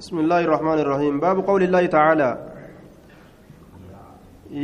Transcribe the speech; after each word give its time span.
بسم 0.00 0.16
الله 0.18 0.40
الرحمن 0.48 0.78
الرحيم. 0.84 1.14
باب 1.20 1.36
قول 1.50 1.62
الله 1.62 1.86
تعالى 1.86 2.30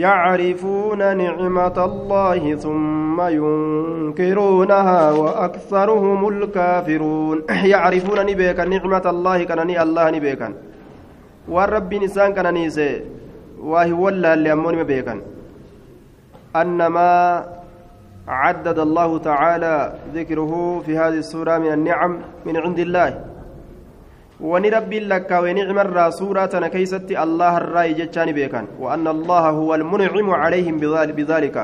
يعرفون 0.04 1.00
نعمة 1.16 1.78
الله 1.90 2.42
ثم 2.64 3.18
ينكرونها 3.20 5.00
وأكثرهم 5.10 6.20
الكافرون. 6.28 7.36
يعرفون 7.74 8.18
نبيكا 8.30 8.64
نعمة 8.64 9.06
الله 9.14 9.38
كان 9.44 9.60
الله 9.84 10.10
نبيكا 10.16 10.48
والرب 11.48 11.90
نسان 11.94 12.32
كان 12.36 12.54
نيسي 12.54 12.90
وهو 13.60 14.08
اللي 14.08 14.52
أمون 14.52 14.74
نبيكا 14.78 15.14
أنما 16.56 17.10
عدد 18.28 18.78
الله 18.78 19.10
تعالى 19.18 19.74
ذكره 20.14 20.52
في 20.86 20.92
هذه 20.98 21.18
السورة 21.24 21.58
من 21.58 21.72
النعم 21.72 22.12
من 22.46 22.56
عند 22.56 22.78
الله. 22.78 23.35
Rabbiin 24.40 25.08
lakkaawee 25.08 25.54
nicmarraa 25.54 26.10
suuraa 26.10 26.48
tana 26.48 26.70
keeysatti 26.70 27.16
allaha 27.16 27.60
irraa 27.60 27.88
jechaani 28.00 28.32
beekan 28.32 28.66
وأن 28.80 29.06
الله 29.06 29.44
هو 29.50 29.74
المنعم 29.74 30.30
عليهم 30.30 30.76
بذلك 31.16 31.56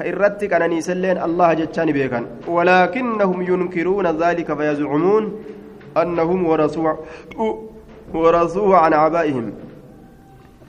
كإرت 0.00 0.44
كنانيسلين 0.44 1.16
الله 1.26 1.48
جتشان 1.60 1.88
بيكن 1.92 2.24
ولكنهم 2.56 3.38
ينكرون 3.50 4.06
ذلك 4.22 4.48
فيزعمون 4.58 5.24
أنهم 6.02 6.46
ورثوا 6.46 6.92
ورثوه 8.14 8.76
عن 8.76 8.92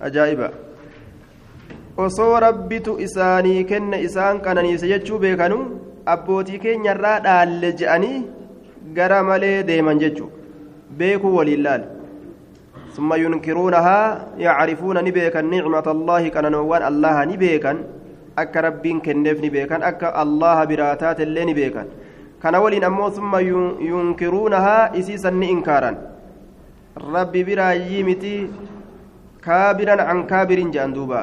أجائبا 0.01 0.49
osoo 1.97 2.39
rabbitu 2.39 2.91
isaanii 3.05 3.63
kenna 3.71 3.97
isaan 4.07 4.37
qananiise 4.45 4.87
jechuu 4.91 5.19
beekanu 5.23 5.57
abbootii 6.13 6.59
keenya 6.63 6.93
irraa 6.95 7.17
dhaalle 7.25 7.69
je'anii 7.79 8.19
gara 8.97 9.19
malee 9.29 9.57
deeman 9.69 9.99
jechuudha 10.03 10.40
بيكو 10.99 11.27
ولله 11.27 11.81
ثم 12.95 13.13
ينكرونها 13.13 13.99
يعرفون 14.37 14.97
نبيكا 15.07 15.41
نعمة 15.41 15.87
الله 15.95 16.27
كان 16.27 16.51
نوان 16.51 16.81
الله 16.91 17.15
نبيكا. 17.31 17.73
أكا 18.37 18.59
ربين 18.61 18.99
كنف 18.99 19.37
نبيكا 19.45 19.75
أكا 19.89 20.21
الله 20.23 20.57
براتات 20.69 21.19
اللي 21.21 21.45
نبيكا. 21.45 21.83
كان 22.43 22.55
ولين 22.55 22.83
أمو 22.83 23.09
ثم 23.09 23.33
ينكرونها 23.91 24.99
إسيسا 24.99 25.29
إنكارا. 25.29 25.91
ربي 27.15 27.41
برا 27.47 27.71
يمتي 27.71 28.35
كابرا 29.45 29.95
عن 30.01 30.17
كابر 30.31 30.59
جاندوبا. 30.75 31.21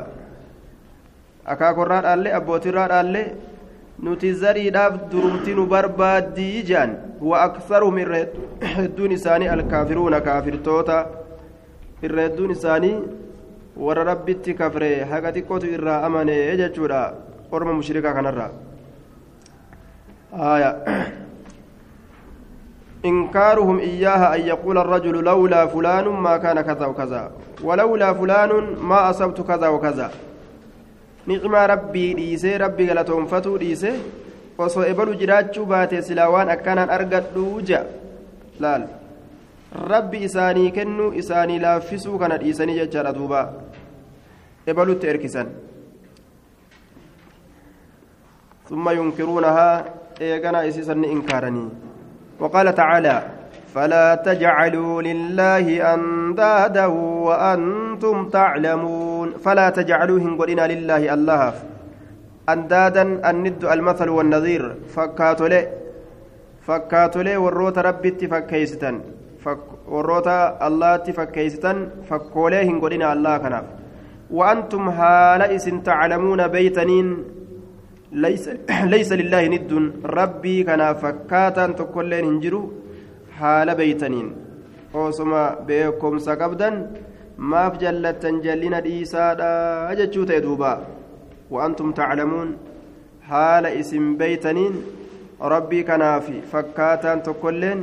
أكا 1.47 1.69
قرار 1.77 2.05
ألي 2.15 2.37
أبوتي 2.37 2.71
رار 2.71 3.01
ألي. 3.01 3.25
nuti 4.08 4.34
zariidhaaf 4.44 5.00
durumti 5.12 5.56
nu 5.60 5.66
barbaaddii 5.76 6.64
jedhan 6.72 6.98
wa 7.32 7.44
aksaruhum 7.48 8.02
irra 8.06 8.26
hedduun 8.76 9.16
isaanii 9.20 9.54
alkaafiruuna 9.56 10.22
kaafirtoota 10.28 11.00
irra 12.10 12.28
hedduun 12.28 12.58
isaanii 12.58 12.98
warra 13.86 14.10
rabbitti 14.12 14.60
kafre 14.62 14.92
haqa 15.14 15.36
xiqqootu 15.40 15.74
irraa 15.78 16.04
amane 16.10 16.38
jechuudha 16.62 17.02
orma 17.52 17.80
mushrikaa 17.80 18.14
kanarraa 18.20 18.52
آية 20.34 20.84
إنكارهم 23.06 23.80
إياها 23.80 24.36
أن 24.36 24.42
يقول 24.42 24.78
الرجل 24.78 25.24
لولا 25.24 25.66
فلان 25.68 26.08
ما 26.10 26.38
كان 26.38 26.62
كذا 26.62 26.86
وكذا 26.86 27.32
ولولا 27.64 28.14
فلان 28.14 28.76
ما 28.82 29.10
أصبت 29.10 29.42
كذا 29.42 29.68
وكذا 29.68 30.12
nicmaa 31.31 31.67
rabbii 31.73 32.11
dhiisee 32.19 32.57
rabbi 32.65 32.87
galatoonfatuu 32.91 33.57
dhiise 33.63 33.91
osoo 34.67 34.85
ebalu 34.93 35.15
jiraachuu 35.21 35.67
baate 35.73 36.03
silaa 36.09 36.29
waan 36.35 36.51
akkanaan 36.55 36.91
argadhuu 36.97 37.61
ja'a 37.71 37.85
laal 38.65 38.85
rabbi 39.93 40.19
isaanii 40.29 40.71
kennuu 40.79 41.13
isaanii 41.23 41.59
laaffisuu 41.65 42.19
kana 42.23 42.37
dhiisanii 42.43 42.79
jechaadha 42.81 43.13
duuba 43.21 43.43
ebalutti 44.75 45.07
erkisan 45.15 45.49
ثم 48.69 48.89
ينكرونها 48.89 49.85
إيغانا 50.21 50.69
إسيسن 50.69 51.05
إنكارني 51.05 51.69
وقال 52.41 52.75
تعالى 52.75 53.17
فلا 53.75 54.15
تجعلوا 54.15 55.03
لله 55.03 55.95
أندادا 55.95 56.87
وأنتم 57.27 58.17
تعلمون. 58.29 59.29
فلا 59.45 59.71
تجعلوا 59.71 60.19
هنقلنا 60.25 60.65
لله 60.73 61.03
الله. 61.15 61.53
أندادا 62.49 63.05
الند 63.31 63.65
المثل 63.65 64.09
والنظير. 64.09 64.63
فكاتولي 64.95 65.63
فكاتولي 66.67 67.37
وروت 67.37 67.79
ربي 67.79 68.11
فكيستن 68.33 69.01
فك 69.45 69.61
وروت 69.89 70.29
الله 70.69 71.05
فكيستن 71.19 71.77
فكولي 72.09 72.61
هنقلنا 72.69 73.13
الله 73.13 73.35
كناف 73.39 73.65
وأنتم 74.31 74.89
هالئس 74.89 75.67
تعلمون 75.85 76.41
بيتنين. 76.49 77.09
ليس 78.13 78.45
ليس 78.95 79.11
لله 79.13 79.43
ند. 79.55 79.73
ربي 80.05 80.57
كنا 80.65 80.93
فكاتا 80.93 81.67
تكلين 81.79 82.25
هنجرو 82.25 82.63
haala 83.41 83.75
beeytaniin 83.81 84.29
osuma 85.03 85.43
beekumsa 85.69 86.37
qabdan 86.43 86.77
maaf 87.53 87.79
jallattan 87.83 88.41
jallina 88.47 88.81
dhiisaadha 88.87 89.51
jechuu 90.01 90.25
ta'e 90.31 90.41
duuba 90.47 90.73
wa'antum 91.55 91.93
taclamuun 91.99 92.51
haala 93.31 93.71
isin 93.81 94.07
beeytaniin 94.21 94.75
rabbii 95.55 95.85
kanaaf 95.91 96.27
fakkaataan 96.53 97.23
tokkolleen 97.29 97.81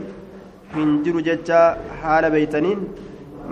hin 0.76 0.92
jiru 1.06 1.22
jechaa 1.30 1.66
haala 2.04 2.30
beeytaniin 2.36 2.82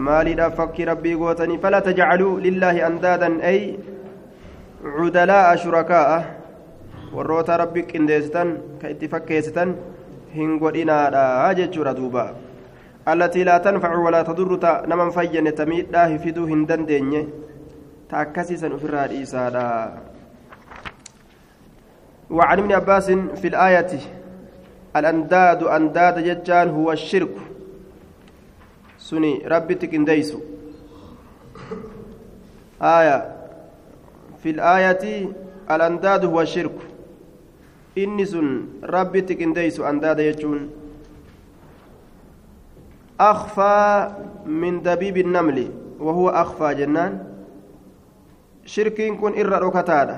maaliidhaaf 0.08 0.56
fakkii 0.62 0.86
rabbii 0.92 1.16
gootanii 1.24 1.58
falaa 1.66 1.81
tajcaluu 1.88 2.34
lillaahi 2.46 2.81
andaadan 2.90 3.36
ay 3.52 3.59
cudalaa'a 4.97 5.58
shurakaa'a 5.63 6.19
warroota 7.16 7.58
rabbii 7.63 7.86
qindeessitan 7.92 8.50
ka 8.81 8.90
itti 8.94 9.08
fakkeessitan 9.13 9.75
hin 10.38 10.58
godhinaadha 10.64 11.54
jechuudha 11.60 11.94
duuba 12.00 12.26
allatii 13.14 13.44
laa 13.50 13.60
tanfacu 13.60 14.04
walaa 14.08 14.24
tadurru 14.30 14.58
ta 14.66 14.74
naman 14.88 15.12
fayyane 15.12 15.52
ta 15.60 15.66
miidhaa 15.66 16.08
hifiduu 16.16 16.46
hin 16.54 16.66
dandeenye 16.68 17.22
ta 18.10 18.26
akkasiisan 18.26 18.74
ufirraa 18.80 19.08
dhiisaadha 19.14 19.68
وعن 22.34 22.60
ابن 22.60 22.72
عباس 22.72 23.12
في 23.12 23.48
الآية 23.48 24.00
الأنداد 24.96 25.64
أنداد 25.64 26.24
ججان 26.24 26.70
هو 26.70 26.92
الشرك 26.92 27.36
سني 28.98 29.44
ربي 29.48 29.76
تكنديس 29.76 30.38
آية 32.82 33.36
في 34.44 34.50
الآية 34.50 35.30
الأنداد 35.72 36.26
هو 36.26 36.42
الشرك 36.42 36.93
inni 37.96 38.26
sun 38.26 38.81
rabbitti 38.81 39.36
qindeeysu 39.36 39.86
andaada 39.86 40.24
jechuun 40.24 40.84
أخفى 43.20 44.12
من 44.46 44.81
دبيب 44.81 45.18
النمل 45.18 45.72
وهو 46.00 46.30
أخفى 46.30 46.76
جنان 46.76 47.24
شركين 48.66 49.18
كن 49.18 49.40
إر 49.40 49.64
ركتادا 49.64 50.18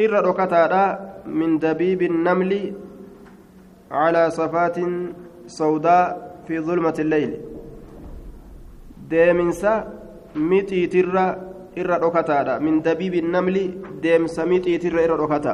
إر 0.00 0.12
ركتادا 0.24 0.84
من 1.26 1.58
دبيب 1.58 2.02
النمل 2.02 2.72
على 3.90 4.30
صفات 4.30 4.76
سوداء 5.46 6.36
في 6.48 6.60
ظلمة 6.60 6.94
الليل 6.98 7.40
ديمنسا 9.10 9.74
متي 10.36 10.86
ترى 10.86 11.49
irra 11.82 11.98
dhokataadha 12.04 12.54
min 12.66 12.82
dabiibi 12.86 13.22
namli 13.34 13.64
deemsa 14.02 14.46
mixiitirra 14.52 15.04
irra 15.06 15.16
dhokata 15.22 15.52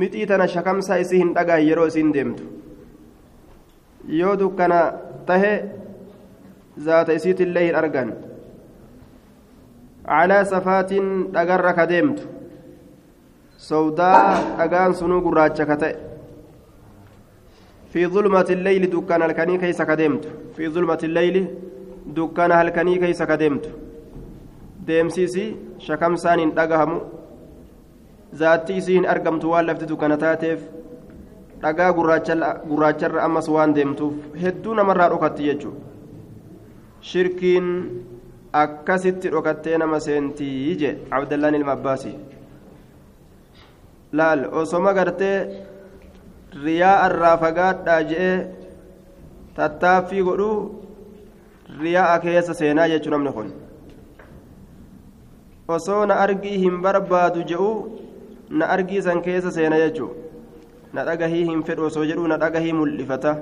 mixii 0.00 0.26
tana 0.30 0.46
shakamsa 0.54 0.98
isii 1.04 1.20
hin 1.22 1.34
dhagahan 1.36 1.66
yeroo 1.68 1.86
isiin 1.92 2.12
deemtu 2.16 2.44
yoo 4.20 4.34
dukkana 4.40 4.80
tahe 5.30 5.52
zaata 6.88 7.12
isiitillee 7.20 7.64
hin 7.68 7.78
argan 7.82 8.10
calaa 10.10 10.42
safaatiin 10.52 11.08
dhagarra 11.38 11.72
ka 11.78 11.88
deemtu 11.94 12.22
sawdaa 13.70 14.20
dhagaan 14.60 14.94
sunuu 15.00 15.22
gurraacha 15.28 15.66
ka 15.72 15.76
ta'e 15.84 15.96
في 17.92 18.06
ظلمة 18.06 18.48
الليل 18.50 18.90
دكان 18.90 19.22
الكني 19.22 19.58
كيس 19.58 19.82
كدمت 19.82 20.24
في 20.56 20.68
ظلمة 20.68 20.98
الليل 21.08 21.36
دكان 22.06 22.52
الكني 22.52 22.94
كيس 22.98 23.22
كدمت 23.22 23.64
deemsi 24.88 25.22
isii 25.28 25.48
shakamsaan 25.86 26.40
hin 26.44 26.52
dhagahamu. 26.58 26.98
Zaatti 28.40 28.76
isii 28.80 28.96
hin 28.98 29.06
argamtu 29.14 29.50
waan 29.52 29.66
laftitu 29.66 29.96
kana 30.02 30.16
taateef 30.24 30.60
dhagaa 31.62 31.92
gurraacharra 31.98 33.22
ammas 33.28 33.48
waan 33.56 33.74
deemtuuf 33.78 34.14
hedduu 34.42 34.74
namarraa 34.80 35.08
dhokatti 35.14 35.48
jechuudha. 35.48 35.80
Shirkiin 37.10 37.68
akkasitti 38.62 39.28
dhokattee 39.32 39.78
nama 39.78 40.00
seentii 40.00 40.76
je 40.80 40.90
abdallaan 41.10 41.54
ilma 41.54 41.72
abbaasii 41.78 42.16
laal 44.12 44.44
osoma 44.60 44.92
gartee 44.98 45.36
riyaa 46.64 46.96
irraa 47.06 47.36
fagaadhaa 47.42 48.00
je'ee 48.10 48.36
tattaaffii 49.56 50.22
godhuu 50.28 50.56
riyaa'a 51.82 52.18
keessa 52.24 52.54
seenaa 52.60 52.88
jechuu 52.92 53.10
namni 53.14 53.32
kun 53.36 53.52
osoo 55.68 56.06
na 56.06 56.14
argii 56.24 56.58
hin 56.64 56.80
barbaadu 56.82 57.42
je'u 57.52 57.70
na 58.50 58.68
argii 58.74 59.02
san 59.02 59.22
keessa 59.22 59.50
seena 59.56 59.78
jechuu 59.84 60.10
na 60.98 61.04
dhagahii 61.08 61.44
hin 61.48 61.62
fedhu 61.70 61.84
osoo 61.88 62.04
jedhu 62.10 62.28
na 62.28 62.36
dhagahii 62.44 62.72
mul'ifata. 62.82 63.36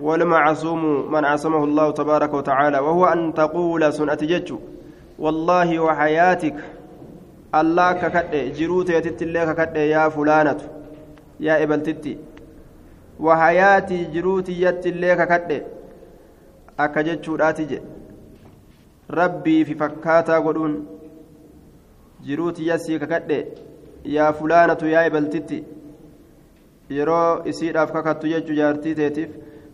والمعصوم 0.00 1.12
من 1.12 1.24
عصمه 1.24 1.64
الله 1.64 1.90
تبارك 1.90 2.34
وتعالى 2.34 2.78
وهو 2.78 3.06
أن 3.06 3.34
تقول 3.34 3.92
سنة 3.92 4.14
جج 4.14 4.52
والله 5.18 5.80
وحياتك 5.80 6.54
الله 7.54 7.92
ككد 7.92 8.52
جروت 8.52 8.88
يتت 8.90 9.22
الله 9.22 9.44
يا 9.76 10.08
فلانة 10.08 10.58
يا 11.40 11.62
إبلتتي 11.62 12.18
وحياتي 13.20 14.04
جروت 14.04 14.48
يت 14.48 14.86
الله 14.86 15.14
ككد 15.14 15.50
راتج 17.28 17.78
ربي 19.10 19.64
في 19.64 19.74
فكاتا 19.74 20.38
قدون 20.38 20.86
جروت 22.24 22.60
يسي 22.60 22.98
ككد 22.98 23.46
يا 24.04 24.30
فلانة 24.30 24.78
يا 24.82 25.06
إبلتتي 25.06 25.64
yeroo 26.90 27.42
isiidhaaf 27.50 27.90
kakattu 27.92 28.28
jechuu 28.30 28.54
jaartii 28.54 28.94
teetiif 28.94 29.30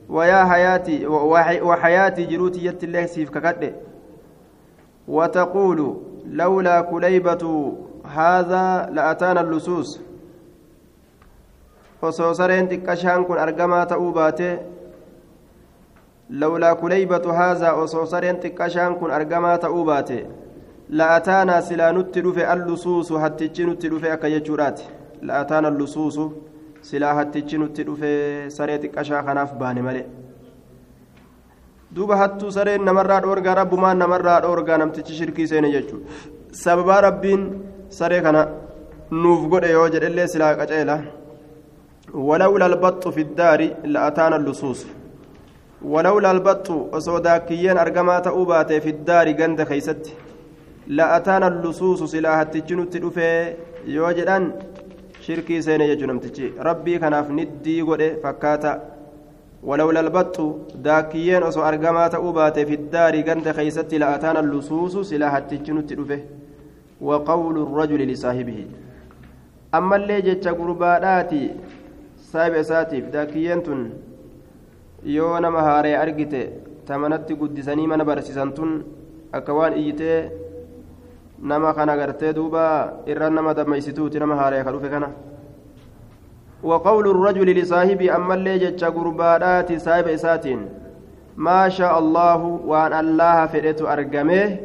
ويا 0.08 0.44
حياتي 0.44 1.06
وحياتي 1.62 2.24
جروتي 2.24 2.64
يت 2.64 2.84
الله 2.84 3.06
سيف 3.06 3.30
ككده 3.30 3.72
وتقول 5.08 5.96
لولا 6.26 6.80
كليبة 6.80 7.72
هذا 8.04 8.90
لأتانا 8.92 9.40
اللصوص 9.40 10.00
osoo 12.02 12.34
sareen 12.34 12.66
xiqqashaan 12.70 13.24
kun 13.26 13.38
argamaa 13.38 13.86
ta'uu 13.86 14.12
baate 14.12 14.48
kun 19.00 19.10
argamaa 19.18 19.56
ta'uu 19.64 19.84
baate 19.90 20.18
la'ataanaa 21.00 21.60
silaa 21.68 21.92
nutti 21.98 22.24
dhufe 22.26 22.46
allusuusu 22.54 23.20
hattichi 23.24 23.66
nutti 23.68 23.90
dhufe 23.92 24.12
akka 24.14 24.30
jechuudhaati 24.34 24.88
la'ataana 25.30 25.68
allusuusu 25.72 26.24
silaa 26.90 27.14
hattichi 27.20 27.58
nutti 27.62 27.86
dhufee 27.88 28.50
saree 28.56 28.78
xiqqashaa 28.82 29.22
kanaaf 29.28 29.54
baane 29.62 29.82
malee 29.88 30.06
duuba 31.96 32.16
hattuu 32.22 32.50
sareen 32.58 32.84
namarraa 32.90 33.20
dhoorgaa 33.24 33.54
rabbumaan 33.62 33.98
namarraa 34.04 34.40
dhoorgaa 34.46 34.78
namtichi 34.82 35.18
shirkii 35.22 35.48
seene 35.54 35.72
jechuudha 35.74 36.06
sababaa 36.64 37.00
rabbiin 37.08 37.42
saree 37.98 38.22
kana 38.28 38.46
nuuf 39.24 39.48
godhe 39.54 39.74
yoo 39.76 39.88
jedhellee 39.96 40.28
silaa 40.34 40.54
qaceela 40.62 40.96
البط 42.62 43.08
في 43.08 43.20
الدار 43.20 43.60
لأتانا 43.84 44.36
اللصوص 44.36 44.86
ولولا 45.84 46.30
البط 46.30 46.70
وصودا 46.70 47.38
كيين 47.38 47.78
أرقما 47.78 48.18
تأوبات 48.18 48.72
في 48.72 48.90
الدار 48.90 49.32
قند 49.32 49.64
خيست. 49.64 50.12
لأتانا 50.86 51.48
اللصوص 51.48 52.02
سلاحة 52.02 52.42
تجنت 52.42 52.96
الأفي 52.96 53.54
يوجدان 53.86 54.52
shirkii 55.22 55.62
seene 55.62 55.86
jechuun 55.86 56.08
namtichi 56.10 56.46
rabbii 56.68 56.98
kanaaf 56.98 57.28
niddii 57.30 57.82
godhe 57.82 58.08
fakkaata 58.22 58.80
ولولا 59.62 60.00
البط 60.00 60.36
داكيين 60.74 61.42
أصو 61.42 61.62
أرقما 61.62 62.08
تأوبات 62.08 62.58
في 62.58 62.74
الدار 62.74 63.20
قند 63.20 63.52
خيست. 63.52 63.94
لأتانا 63.94 64.40
اللصوص 64.40 65.10
سلاح 65.10 65.34
التجنة 65.34 65.80
تلفه 65.80 66.20
وقول 67.00 67.56
الرجل 67.62 68.00
لصاحبه. 68.12 68.66
أما 69.74 69.96
اللي 69.96 70.20
جتش 70.22 70.48
قرباناتي 70.48 71.50
صاحب 72.32 72.62
ساتيف 72.62 73.04
داكيين 73.14 73.62
تن 73.62 73.90
yoo 75.04 75.40
nama 75.40 75.62
haaree 75.62 75.96
argite 75.96 76.40
tamanatti 76.86 77.34
guddisanii 77.34 77.86
mana 77.86 78.04
barsiisan 78.04 78.54
tun 78.54 78.84
akka 79.32 79.54
waan 79.54 79.74
iyyitee 79.80 80.30
nama 81.42 81.74
kana 81.74 81.96
gartee 81.96 82.32
duuba 82.32 82.64
irra 83.06 83.30
nama 83.30 83.54
dammaysituuti 83.54 84.18
nama 84.18 84.36
haaree 84.36 84.64
ka 84.64 84.72
dhufe 84.72 84.90
kana 84.90 85.10
وقول 86.62 87.10
الرجل 87.10 87.60
لصاحبه 87.60 88.16
أما 88.16 88.34
اللي 88.34 88.58
جتش 88.58 88.84
قربانات 88.84 89.72
صاحب 89.72 90.08
إساتين 90.08 90.68
ما 91.36 91.68
شاء 91.68 91.98
الله 91.98 92.36
وأن 92.66 92.92
الله 92.92 93.46
فئت 93.46 93.82
أرقمه 93.82 94.56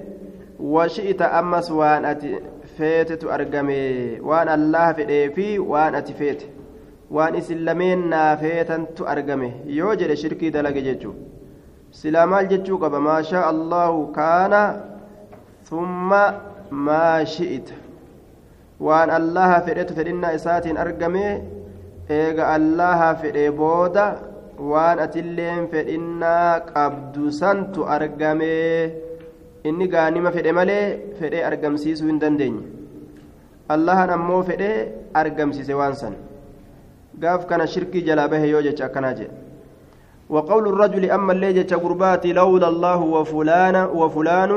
وشئت 0.60 1.22
أمس 1.22 1.72
وأن 1.72 2.06
أتي 2.06 2.40
فيتت 2.78 3.24
أرقمه 3.24 4.18
وأن 4.22 4.48
الله 4.50 4.92
فئت 4.94 5.34
في 5.34 5.60
وأن 5.60 5.96
أتي 5.96 6.14
فيت 7.10 7.16
وأن 7.16 7.36
إسلامين 7.36 8.10
نافيتا 8.10 8.86
تأرقمه 8.96 9.52
يوجد 9.66 10.14
شركي 10.14 10.50
دلق 10.50 10.70
جتشو 10.70 11.14
سلامال 11.92 12.48
جتشو 12.48 12.78
ما 12.78 13.22
شاء 13.22 13.50
الله 13.50 14.12
كان 14.16 14.82
ثم 15.64 16.10
ما 16.72 17.24
شئت 17.24 17.70
وأن 18.80 19.10
الله 19.10 19.60
فئت 19.60 19.92
فإن 19.94 20.26
إساتين 20.26 20.78
أرقمه 20.78 21.42
eega 22.10 22.56
allaha 22.56 23.16
fedhe 23.22 23.52
booda 23.52 24.06
waan 24.72 25.00
atilleen 25.06 25.68
fedhinnaa 25.74 26.60
qabdu 26.74 27.32
santu 27.32 27.84
argamee 27.96 28.92
inni 29.70 29.88
gaanima 29.94 30.32
fedhe 30.32 30.52
malee 30.60 30.86
fedhee 31.20 31.44
argamsiisuu 31.50 32.08
hin 32.08 32.20
dandeenye 32.24 32.64
allahan 33.76 34.10
ammoo 34.18 34.44
fedhee 34.50 34.78
argamsiise 35.22 35.74
waan 35.82 35.96
san 36.02 36.16
shirkii 37.68 38.02
jalaa 38.02 38.28
bahe 38.28 38.50
yoo 38.50 38.62
jecha 38.62 38.86
akkanaa 38.86 39.14
jedhe 39.14 39.48
وقول 40.30 40.68
الرجل 40.68 41.12
أما 41.12 41.34
اللي 41.34 41.54
جت 41.54 41.74
قرباتي 41.74 42.34
لولا 42.34 42.68
الله 42.68 43.00
وفلان 43.00 43.76
وفلان 43.96 44.52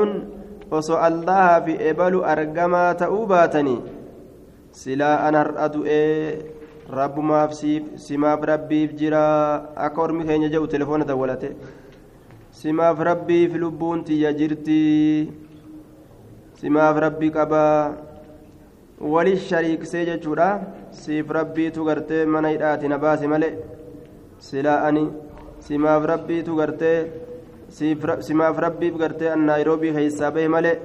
وسو 0.71 0.95
الله 1.07 1.59
في 1.59 1.89
إبل 1.89 2.13
أرجما 2.23 2.93
تأوباتني 2.93 3.77
سلا 4.71 5.29
أنا 5.29 5.41
أرأدو 5.41 5.85
إيه 5.85 6.41
rabbumaaf 6.91 7.53
simaaf 8.05 8.41
rabbiif 8.43 8.95
jira 8.99 9.23
akka 9.75 10.01
ormi 10.01 10.25
keenya 10.27 10.49
jedhu 10.51 10.67
telefoona 10.67 11.05
dawwalate 11.07 11.55
simaaf 12.51 12.99
rabbiif 12.99 13.55
lubbuun 13.55 14.03
tiyya 14.03 14.33
jirti 14.39 15.31
simaaf 16.59 16.99
rabbii 17.05 17.31
qabaa 17.37 17.95
wali 19.13 19.37
shariiksee 19.37 20.03
jechuudha 20.09 20.49
siif 20.91 21.29
rabbiitu 21.39 21.83
gartee 21.89 22.25
mana 22.25 22.49
hidhaati 22.53 22.87
na 22.91 22.97
baase 23.03 23.27
malee 23.33 23.53
silaa 24.47 24.79
ani 24.87 25.03
simaaf 25.67 26.05
rabbiitu 26.13 26.55
gartee 26.59 26.97
simaaf 28.27 28.57
rabbiif 28.65 28.95
gartee 29.01 29.29
an 29.35 29.45
naayiroobii 29.49 29.93
keessaa 29.97 30.31
bahe 30.37 30.47
malee 30.55 30.75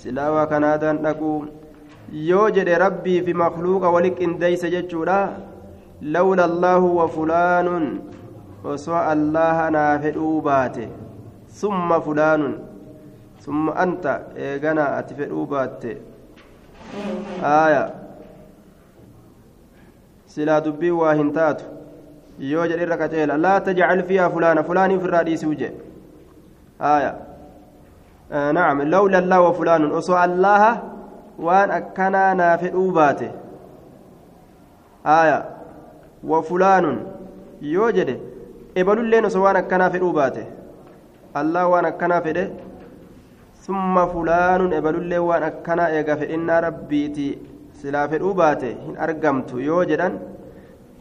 silaa 0.00 0.30
waa 0.36 0.46
kanaadaan 0.52 0.98
dhaquu 1.04 1.32
yoo 2.30 2.46
jedhe 2.56 2.78
rabbii 2.84 3.20
fi 3.26 3.34
makluuqa 3.42 3.90
wali 3.96 4.10
qindeeyse 4.20 4.70
jechuudha 4.76 5.18
lawla 6.16 6.44
allaahu 6.50 6.96
wa 6.98 7.06
fulaanun 7.16 7.86
osoo 8.74 8.96
allaha 9.14 9.70
naa 9.76 9.92
fedhuu 10.04 10.40
baate 10.48 10.88
summa 11.60 12.00
fulaanun 12.08 12.54
summa 13.44 13.76
anta 13.84 14.14
eegana 14.48 14.84
ati 14.98 15.14
fedhuu 15.20 15.46
baatte 15.54 15.92
aya 17.54 17.82
silaa 20.34 20.60
dubbii 20.66 20.94
waa 21.00 21.14
hin 21.22 21.32
taatu 21.38 21.64
yoo 22.50 22.66
jedhe 22.72 22.82
irra 22.88 23.00
qaceela 23.02 23.40
laa 23.46 23.58
tajcal 23.70 24.04
fiiha 24.12 24.30
fulaana 24.36 24.68
fulaanii 24.68 25.00
ofirraa 25.00 25.24
aya 26.92 27.12
نعم 28.30 28.82
لولا 28.82 29.18
الله 29.18 29.40
وفلان 29.40 29.90
أصو 29.90 30.14
الله 30.24 30.62
akkanaa 31.78 32.34
naa 32.34 32.58
fedhuu 32.58 32.92
baate 32.92 33.28
aya 35.04 35.38
wa 36.30 36.42
fulaanun 36.48 36.98
yoo 37.74 37.90
jedhe 37.98 38.14
ebalulleen 38.80 39.24
osoo 39.28 39.44
waan 39.44 39.56
akkanaa 39.60 39.90
fedhuu 39.94 40.12
baate 40.18 40.42
allah 41.40 41.62
waan 41.72 41.88
akkanaa 41.90 42.20
fedhe 42.26 42.44
summa 43.66 44.06
fulaanun 44.12 44.76
ebalulleen 44.80 45.24
waan 45.30 45.48
akkanaa 45.50 45.88
eega 46.00 46.16
fedhinnaa 46.22 46.60
rabbiiti 46.66 47.26
silaa 47.80 48.06
fedhuu 48.12 48.34
baate 48.40 48.68
hin 48.84 48.96
argamtu 49.06 49.60
yoo 49.68 49.82
jedhan 49.90 50.16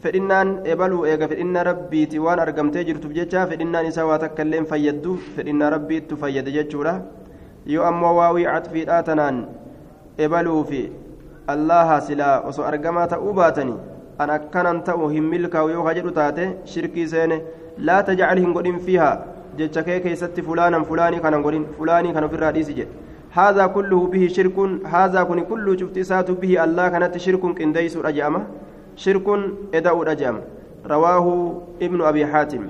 fedhinnaan 0.03 0.51
ebaluu 0.74 1.01
eega 1.12 1.27
fedhinnaa 1.31 1.63
rabbiiti 1.69 2.21
waan 2.25 2.39
argamtee 2.45 2.83
jirtuuf 2.89 3.13
jecha 3.19 3.45
fedhinnaan 3.51 3.89
isaa 3.91 4.05
waa 4.09 4.19
takka 4.24 4.45
illee 4.48 4.63
fayyaddu 4.74 5.15
fedhinnaa 5.38 5.71
rabbiittu 5.75 6.19
fayyade 6.21 6.51
jechuudha 6.57 6.93
yoo 7.74 7.86
ammoo 7.91 8.13
waawii 8.19 8.48
catfiidhaa 8.51 9.01
tanaan 9.09 9.39
ebaluu 10.27 10.62
fi 10.69 10.81
allaha 11.55 11.98
silaa 12.09 12.36
osoo 12.51 12.67
argamaa 12.71 13.07
ta'uu 13.15 13.33
baatanii 13.41 13.77
an 14.25 14.29
akkanan 14.38 14.79
ta'u 14.91 15.12
hin 15.15 15.27
milkaa'u 15.33 15.75
yoo 15.75 15.93
jedhu 16.00 16.15
taate 16.21 16.48
shirkii 16.71 17.07
seene 17.15 17.38
laa 17.89 18.01
tajcal 18.09 18.41
hin 18.45 18.55
godhin 18.57 18.79
fiihaa 18.88 19.13
jecha 19.59 19.83
kee 19.89 20.00
keessatti 20.07 20.48
fulaanan 20.48 20.88
fulaanii 20.89 21.21
kanan 21.27 21.45
godhin 21.45 21.67
fulaanii 21.77 22.13
kan 22.17 22.27
ofirraa 22.29 22.51
dhiisi 22.57 22.79
jedhe 22.79 23.08
هذا 23.31 23.65
كله 23.67 24.07
به 24.07 24.27
شرك 24.27 24.57
هذا 24.86 25.24
كن 25.24 25.39
كله 25.39 25.77
شفت 25.77 26.31
به 26.31 26.63
الله 26.63 26.89
كانت 26.89 27.17
شرك 27.17 27.41
قنديس 27.59 27.98
رجامة 27.98 28.41
شرك 28.95 29.27
إداء 29.74 30.03
رجام 30.03 30.41
رواه 30.86 31.25
ابن 31.81 32.01
أبي 32.01 32.25
حاتم. 32.25 32.67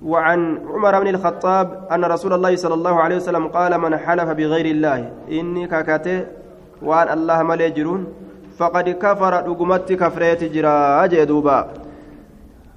وعن 0.00 0.58
عمر 0.66 1.00
بن 1.00 1.08
الخطاب 1.08 1.86
أن 1.92 2.04
رسول 2.04 2.32
الله 2.32 2.56
صلى 2.56 2.74
الله 2.74 3.00
عليه 3.00 3.16
وسلم 3.16 3.46
قال 3.48 3.78
من 3.80 3.96
حلف 3.96 4.28
بغير 4.28 4.66
الله 4.66 5.10
إني 5.30 5.66
كاكاتي 5.66 6.26
وأن 6.82 7.08
الله 7.18 7.42
مليجرون 7.42 8.06
فقد 8.58 8.88
كفر 8.88 9.32
رقمت 9.48 9.92
كفريت 9.92 10.44
جرا 10.44 11.06
جدوبا 11.06 11.68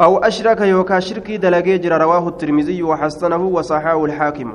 أو 0.02 0.18
أشرك 0.18 0.62
يوكا 0.62 1.00
شركي 1.00 1.38
دلقي 1.38 1.78
جرا 1.78 1.98
رواه 1.98 2.28
الترمذي 2.28 2.84
وحسنه 2.84 3.44
وصححه 3.48 4.06
الحاكم. 4.06 4.54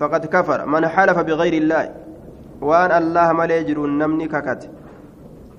فقد 0.00 0.26
كفر. 0.26 0.66
من 0.66 0.88
حلف 0.88 1.18
بغير 1.18 1.54
الله 1.62 1.84
وأن 2.60 2.90
الله 2.90 3.32
مليجرون 3.32 3.98
نمني 3.98 4.28
كاكاتي 4.28 4.68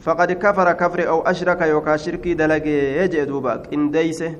فقد 0.01 0.31
كفر 0.31 0.71
كفر 0.73 1.07
أو 1.07 1.21
أشرك 1.21 1.61
يوكا 1.61 1.97
شركي 1.97 2.33
دلقي 2.33 3.07
جدوبا 3.07 3.63
إن 3.73 3.91
ديسه 3.91 4.33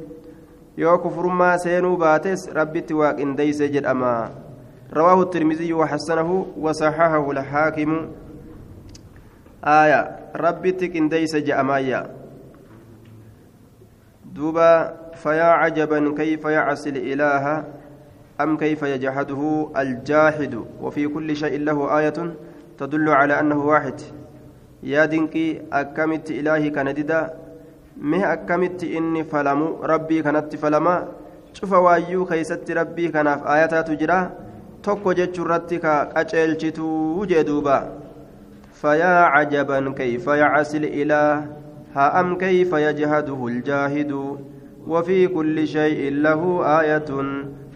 yoo 0.78 0.98
kufrummaa 0.98 1.58
seenuu 1.58 1.98
baates 1.98 2.50
rabbitti 2.50 2.94
waaqindeeyse 2.94 3.70
jedhama 3.70 4.32
رواه 4.94 5.22
الترمذي 5.22 5.74
وحسنه 5.74 6.46
وصححه 6.58 7.32
الحاكم. 7.32 8.08
آية 9.64 10.02
ربي 10.36 10.72
تكنديس 10.72 11.36
جأمايا 11.36 12.10
دوبا 14.26 14.94
فيا 15.16 15.44
عجبا 15.44 16.16
كيف 16.18 16.46
يعصي 16.46 16.90
الإله؟ 16.90 17.64
أم 18.44 18.58
كيف 18.58 18.82
يجحده 18.84 19.42
الجاحد 19.78 20.54
وفي 20.82 21.08
كل 21.08 21.36
شيء 21.36 21.60
له 21.60 21.98
آية 22.00 22.14
تدل 22.78 23.10
على 23.10 23.40
أنه 23.40 23.66
واحد 23.66 24.02
يا 24.84 25.06
دينكي 25.06 25.62
أكمت 25.74 26.32
إلهي 26.32 26.70
كنددا 26.70 27.42
mee 28.02 28.24
akkamitti 28.26 28.88
inni 28.98 29.24
falamu 29.24 29.78
rabbii 29.92 30.24
kanatti 30.26 30.58
falama 30.58 30.94
cufa 31.54 31.80
waayyuu 31.86 32.26
keeysatti 32.26 32.74
rabbii 32.74 33.10
kanaaf 33.16 33.46
ayataatu 33.56 33.96
jira 33.96 34.18
tokko 34.82 35.14
jechuurratti 35.14 35.80
ka 35.80 36.06
qaceelchituu 36.14 37.26
jee 37.32 37.44
duuba 37.44 37.78
عجبا 38.84 39.94
كيف 39.98 40.28
يعصي 40.28 40.78
الإله 40.78 41.46
ها 41.96 42.20
أم 42.20 42.38
كيف 42.38 42.74
يجهده 42.74 43.48
الجاهد 43.48 44.12
وفي 44.88 45.28
كل 45.28 45.68
شيء 45.68 46.14
له 46.14 46.42
آية 46.82 47.10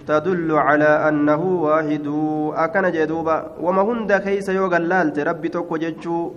تدل 0.07 0.51
على 0.51 1.09
أنه 1.09 1.41
واحد. 1.67 2.07
أكن 2.55 2.91
جدوبا 2.91 3.37
وما 3.61 3.81
هند 3.81 4.13
كيس 4.13 4.49
يوغلالت 4.49 5.19
ربي 5.19 5.49
توكو 5.49 5.77
ججو 5.77 6.33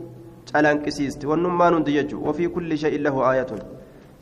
تلانكسيست 0.52 1.25
والنمان 1.25 1.75
وفي 2.14 2.48
كل 2.48 2.78
شيء 2.78 3.00
له 3.00 3.32
آية. 3.32 3.46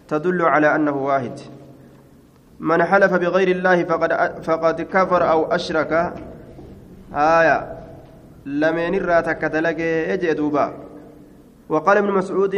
تدل 0.08 0.42
على 0.42 0.74
أنه 0.74 0.96
واحد. 0.96 1.40
من 2.60 2.84
حلف 2.84 3.12
بغير 3.14 3.48
الله 3.48 3.84
فقد 3.84 4.12
فقد 4.42 4.80
كفر 4.82 5.30
أو 5.30 5.44
أشرك. 5.44 5.92
آية. 7.14 7.58
لمن 8.46 8.94
الراتك 8.94 9.40
تلقى 9.40 10.10
يجدوبا 10.10 10.72
وقال 11.68 11.96
ابن 11.98 12.10
مسعود 12.10 12.54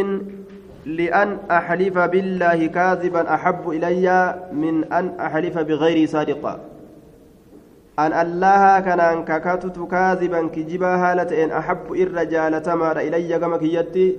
لأن 0.87 1.39
أحلف 1.51 1.99
بالله 1.99 2.67
كاذبا 2.67 3.35
أحب 3.35 3.71
إلي 3.71 4.07
من 4.53 4.93
أن 4.93 5.21
أحلف 5.21 5.59
بغير 5.59 6.07
صادقا. 6.09 6.68
أن 7.99 8.13
الله 8.13 8.81
كان 8.81 9.01
أن 9.01 9.25
ككتت 9.25 9.79
كاذبا 9.91 10.41
كجبا 10.55 10.93
هالة 11.03 11.45
إن 11.45 11.51
أحب 11.51 11.93
الرجال 11.93 12.63
تمار 12.63 12.97
إلي 12.99 13.39
كما 13.39 13.57
كيتي 13.57 14.17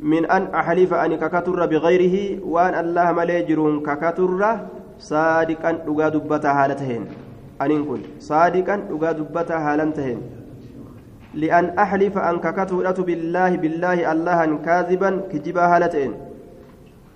من 0.00 0.30
أن 0.30 0.42
أحلف 0.54 0.94
أن 0.94 1.14
ككتر 1.16 1.66
بغيره 1.66 2.16
وأن 2.44 2.74
الله 2.84 3.12
مليجرون 3.12 3.74
ككتر 3.82 4.58
صادقا 4.98 5.70
دغا 5.86 6.08
دبتا 6.08 6.52
حالتهن 6.54 7.04
أن 7.62 7.84
كن. 7.84 8.00
صادقا 8.20 8.76
دغا 8.90 9.12
دبتا 9.12 9.58
حالتهن 9.64 10.20
لأن 11.34 11.64
أحلف 11.78 12.18
أن 12.18 12.36
ككتر 12.38 13.02
بالله 13.08 13.50
بالله 13.56 14.12
الله 14.12 14.38
كاذبا 14.66 15.10
كجبا 15.32 15.62
حالتهن 15.72 16.12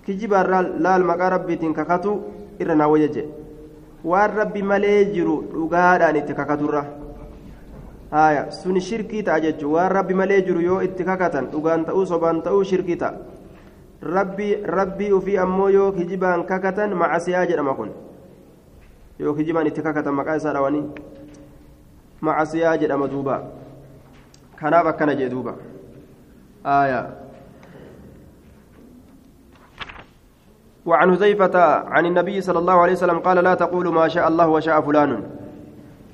كجبا 0.06 0.40
لا 0.85 0.97
المقارب 0.97 1.50
ككتو 1.78 2.12
إرنا 2.62 2.87
وجه 4.05 4.09
وأن 4.11 4.31
ربي 4.31 4.62
مليجر 4.62 5.29
دغا 5.55 5.97
دانت 5.97 6.33
ككتره 6.33 6.85
haya 8.11 8.50
suni 8.55 8.81
shirkii 8.81 9.23
ta'a 9.26 9.41
jechuun 9.43 9.73
waan 9.75 9.91
rabbi 9.91 10.15
malee 10.15 10.43
jiru 10.47 10.61
yoo 10.62 10.81
itti 10.81 11.05
kakatan 11.05 11.50
dhugaan 11.50 11.85
ta'uu 11.85 12.07
sobaan 12.07 12.38
ta'uu 12.43 12.62
shirkii 12.65 12.97
ta'a 12.97 13.19
rabbii 14.03 14.62
rabbii 14.62 15.12
ofii 15.12 15.38
ammoo 15.43 15.69
yoo 15.69 15.91
kijibaan 15.93 16.47
kakatan 16.47 16.95
macasiyaa 16.95 17.47
jedhama 17.50 17.75
kun 17.75 17.91
yoo 19.19 19.35
kijibaan 19.35 19.67
itti 19.67 19.83
kakatan 19.83 20.15
maqaa 20.15 20.37
isaa 20.38 20.53
dhawanii 20.55 20.85
macasiyaa 22.21 22.76
jedhama 22.79 23.09
duuba 23.11 23.43
kanaaf 24.61 24.87
akkana 24.95 25.15
jee 25.19 25.29
duuba 25.31 25.55
haya 26.62 27.00
وعن 30.87 31.19
حذيفة 31.19 31.57
عن 31.90 32.07
النبي 32.07 32.40
صلى 32.40 32.59
الله 32.59 32.76
عليه 32.81 32.93
وسلم 32.93 33.19
قال 33.19 33.37
لا 33.43 33.55
تقولوا 33.55 33.93
ما 33.93 34.09
شاء 34.09 34.28
الله 34.28 34.47
وشاء 34.49 34.81
فلان. 34.81 35.23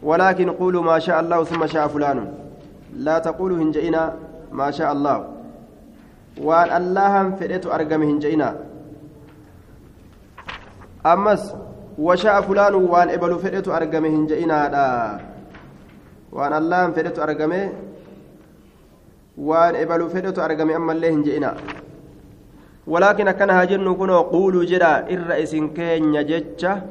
ولكن 0.03 0.51
قولوا 0.51 0.83
ما 0.83 0.99
شاء 0.99 1.21
الله 1.21 1.45
ثم 1.45 1.67
شاء 1.67 1.87
فلان. 1.89 2.19
لا 2.97 3.19
تقولوا 3.19 3.59
هنجئنا 3.59 4.03
ما 4.53 4.71
شاء 4.71 4.93
الله. 4.93 5.29
وان 6.41 6.69
الله 6.77 7.37
فديت 7.37 7.67
ارغم 7.67 8.03
هنجئنا. 8.03 8.49
أمس 11.07 11.55
وشاء 11.99 12.41
فلان 12.41 12.75
وان 12.75 13.09
إبلو 13.11 13.39
فديت 13.39 13.69
ارغم 13.69 14.05
هنجئنا 14.05 14.59
وان 16.33 16.53
الله 16.53 16.91
فديت 16.91 17.19
ارغم 17.19 17.53
وان 19.37 19.75
إبلو 19.77 20.09
فديت 20.09 20.39
ارغم 20.39 20.71
أما 20.71 20.93
الله 20.93 21.09
هنجئنا. 21.09 21.51
ولكن 22.87 23.31
كان 23.31 23.51
هاجن 23.51 23.95
كنو 23.95 24.21
قولوا 24.21 24.65
جدا 24.65 25.07
الرئيس 25.11 25.55
كين 25.77 26.13
جتشه 26.27 26.83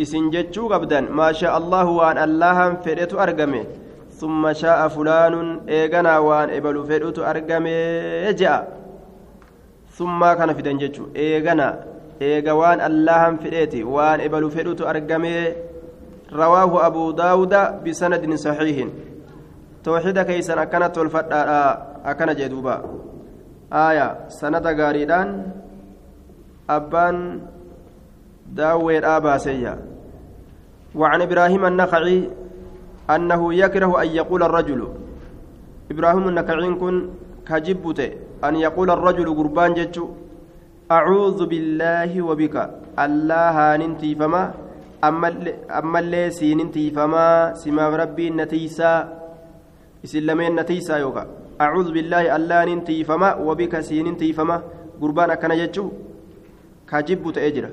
isin 0.00 0.30
jechuu 0.32 0.68
qabdan 0.72 1.12
maa 1.18 1.32
shaa 1.36 1.56
allahu 1.60 2.00
waan 2.00 2.16
allahan 2.26 2.80
fedhetu 2.84 3.20
argame 3.24 3.66
summa 4.20 4.52
shaa'a 4.60 4.86
fulaanun 4.94 5.48
eeganaa 5.78 6.20
waan 6.28 6.48
ebalu 6.58 6.84
fedhutu 6.90 7.26
argame 7.32 7.74
je'a 8.40 8.56
summaa 9.98 10.36
kana 10.40 10.54
fidan 10.58 10.80
jechuu 10.82 11.08
eeganaa 11.24 11.74
eega 12.30 12.54
waan 12.60 12.80
allahan 12.88 13.38
fedheeti 13.42 13.84
waan 13.96 14.24
ebalu 14.26 14.50
fedhutu 14.56 14.88
argame 14.92 15.34
rawaahu 16.40 16.80
abuu 16.88 17.12
daawuda 17.20 17.60
bisanadin 17.84 18.36
saxiihin 18.46 18.90
tooxida 19.84 20.24
keeysan 20.30 20.58
akkana 20.64 20.88
tolfadhaadha 20.96 21.60
akkana 22.12 22.34
jee 22.40 22.48
duuba 22.54 22.74
aaya 23.70 24.26
sanada 24.28 24.74
gaariidhaan 24.74 25.30
abbaan 26.66 27.46
daawweedhaa 28.58 29.20
baaseyya 29.22 29.74
وعن 30.94 31.22
إبراهيم 31.22 31.62
النخعي 31.66 32.30
أنه 33.10 33.54
يكره 33.54 34.02
أن 34.02 34.08
يقول 34.20 34.42
الرجل 34.42 34.80
إبراهيم 35.90 36.24
النخعي 36.28 36.74
كن 36.82 36.94
كجبت 37.46 38.00
أن 38.44 38.54
يقول 38.56 38.88
الرجل 38.90 39.28
قربان 39.38 39.74
جتشو 39.74 40.06
أعوذ 40.90 41.46
بالله 41.46 42.10
وبك 42.22 42.56
الله 42.98 43.56
ننتي 43.76 44.10
فما 44.18 44.42
أما 45.78 45.98
اللي 46.02 46.30
سيننتي 46.30 46.90
فما 46.90 47.54
سما 47.54 47.84
ربي 48.02 48.30
نتيسا 48.30 48.92
إسلامين 50.04 50.58
نتيسا 50.58 50.96
يوكا 50.98 51.39
أعوذ 51.60 51.88
بالله 51.92 52.36
الله 52.36 52.64
ننتي 52.64 53.04
فما 53.04 53.34
وبك 53.46 53.80
سيننتي 53.80 54.32
فما 54.32 54.56
قربان 55.00 55.30
أكنا 55.30 55.54
جتشو 55.60 55.86
كجبت 56.90 57.36
أجره 57.38 57.70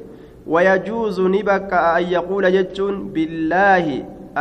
ويجوز 0.47 1.17
نبك 1.21 1.71
أن 1.73 2.03
يقول 2.17 2.43
جتون 2.57 2.95
بالله 3.15 3.85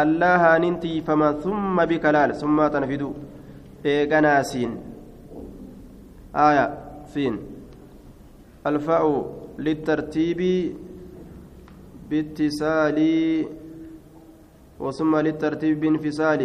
الله 0.03 0.43
ننتي 0.59 1.01
فما 1.07 1.33
ثم 1.45 1.77
بكلال 1.91 2.31
ثم 2.43 2.59
تنفدوا 2.75 3.13
إيقنا 3.87 4.43
سين. 4.43 4.71
آية 6.35 6.67
سين. 7.15 7.35
الفاء 8.67 9.05
للترتيب 9.59 10.41
باتصال 12.11 12.99
وثم 14.81 15.17
للترتيب 15.17 15.81
بانفصال 15.81 16.43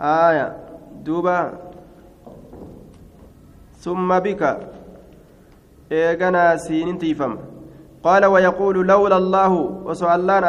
آية 0.00 0.65
دوبا 1.04 1.52
ثم 3.78 4.18
بك 4.18 4.42
إيقنا 5.92 6.56
سين 6.56 6.98
تيفم 6.98 7.36
قال 8.02 8.24
ويقول 8.24 8.86
لولا 8.86 9.16
الله 9.16 9.52
وسؤالان 9.84 10.44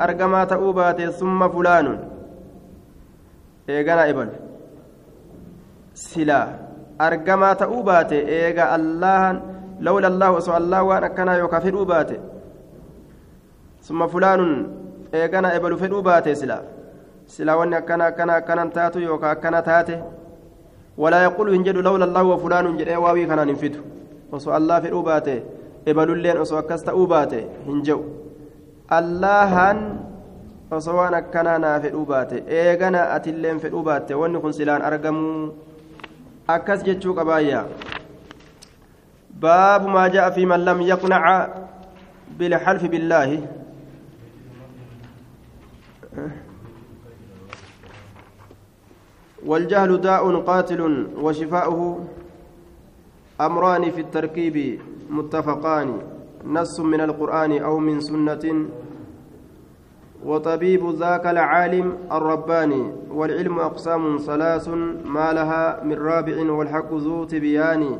أرجما 0.00 0.44
تؤبات 0.44 1.00
ثم 1.02 1.48
فلان 1.48 1.86
إيجانا 3.68 4.10
إبل 4.10 4.28
سلا 5.94 6.48
أرجما 7.00 7.52
تؤبات 7.52 8.12
إيجا 8.12 8.74
الله 8.76 9.40
لولا 9.80 10.08
الله 10.08 10.30
وسؤال 10.30 10.62
الله 10.62 10.82
وأنا 10.82 11.08
كان 11.08 11.28
يكفر 11.28 11.74
أوبات 11.74 12.10
summa 13.82 14.06
fulaanun 14.08 14.52
eegana 15.12 15.54
ebalu 15.58 15.76
fedhuu 15.78 16.02
baate 16.08 16.34
sila 16.40 16.56
sila 17.26 17.56
wanni 17.56 17.76
akkana 17.76 18.04
akkana 18.12 18.34
akkanan 18.40 18.70
taatu 18.76 19.00
yookaan 19.00 19.32
akkana 19.36 19.62
taate 19.62 19.96
walaa 21.02 21.22
yaquulu 21.26 21.52
hin 21.52 21.64
jedhu 21.64 21.82
lawla 21.82 22.04
allahu 22.08 22.30
wa 22.30 22.38
fulaanun 22.44 22.78
jedhee 22.78 22.96
waawii 23.04 23.26
kanaan 23.26 23.48
hin 23.52 23.56
fidu 23.64 23.80
osoo 24.38 24.52
allah 24.60 24.82
fedhuu 24.84 25.02
baate 25.10 25.34
ebalulleen 25.92 26.38
osoo 26.44 26.58
akkas 26.62 26.84
ta'uu 26.88 27.06
baate 27.14 27.38
hin 27.68 27.82
jedhu 27.86 28.04
allahan 28.98 29.78
osoo 30.78 30.96
waan 30.98 31.14
akkanaa 31.20 31.58
naa 31.64 31.78
fedhuu 31.86 32.04
baate 32.12 32.42
eegana 32.60 33.00
atilleen 33.16 33.60
fedhuu 33.64 33.82
baatte 33.88 34.14
wanni 34.24 34.40
kun 34.44 34.52
silaan 34.58 34.82
argamuu 34.90 35.54
akkas 36.58 36.84
jechuu 36.90 37.14
qabaayya 37.20 37.64
باب 39.42 39.86
ما 39.86 40.06
جاء 40.08 40.30
في 40.30 40.46
من 40.46 40.60
لم 40.64 40.80
يقنع 40.86 41.22
بالحلف 42.38 42.82
بالله 42.92 43.30
والجهل 49.46 50.00
داء 50.00 50.36
قاتل 50.40 51.06
وشفاؤه 51.22 51.98
أمران 53.40 53.90
في 53.90 54.00
التركيب 54.00 54.78
متفقان 55.10 55.98
نص 56.46 56.80
من 56.80 57.00
القرآن 57.00 57.58
أو 57.58 57.78
من 57.78 58.00
سنة. 58.00 58.66
وطبيب 60.26 60.90
ذاك 60.90 61.26
العالم 61.26 61.98
الرباني 62.12 62.92
والعلم 63.10 63.58
أقسام 63.58 64.16
ثلاث 64.16 64.68
ما 65.04 65.32
لها 65.32 65.84
من 65.84 65.94
رابع 65.98 66.52
والحق 66.52 66.94
ذو 66.94 67.24
تبيان. 67.24 67.98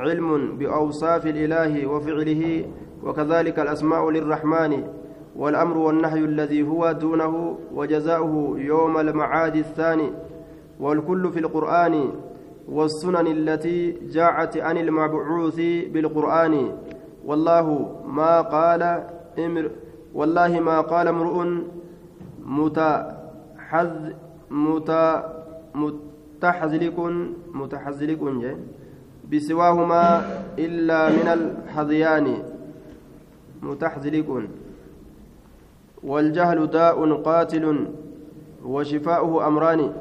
علم 0.00 0.58
بأوصاف 0.58 1.26
الإله 1.26 1.86
وفعله 1.86 2.64
وكذلك 3.04 3.58
الأسماء 3.58 4.10
للرحمن. 4.10 4.82
والأمر 5.36 5.78
والنهي 5.78 6.18
الذي 6.18 6.62
هو 6.62 6.92
دونه 6.92 7.58
وجزاؤه 7.74 8.58
يوم 8.58 8.98
المعاد 8.98 9.56
الثاني. 9.56 10.10
والكل 10.80 11.32
في 11.32 11.38
القرآن 11.38 11.94
والسنن 12.68 13.26
التي 13.26 13.90
جاءت 14.12 14.56
عن 14.56 14.76
المبعوث 14.78 15.58
بالقرآن. 15.92 16.54
والله 17.24 17.66
ما 18.06 18.40
قال 18.40 18.82
أمر 19.38 19.70
والله 20.14 20.60
ما 20.60 20.80
قال 20.80 21.08
امرؤ 21.08 21.36
متحذ 22.46 24.12
مت 24.50 24.90
متحزلك 25.74 26.98
متحزلك 27.54 28.22
بسواهما 29.32 30.04
إلا 30.58 31.00
من 31.08 31.28
الحذيان. 31.38 32.26
متحزلك 33.62 34.28
والجهل 36.02 36.66
داء 36.66 37.12
قاتل 37.22 37.64
وشفاؤه 38.64 39.46
أمران. 39.46 39.92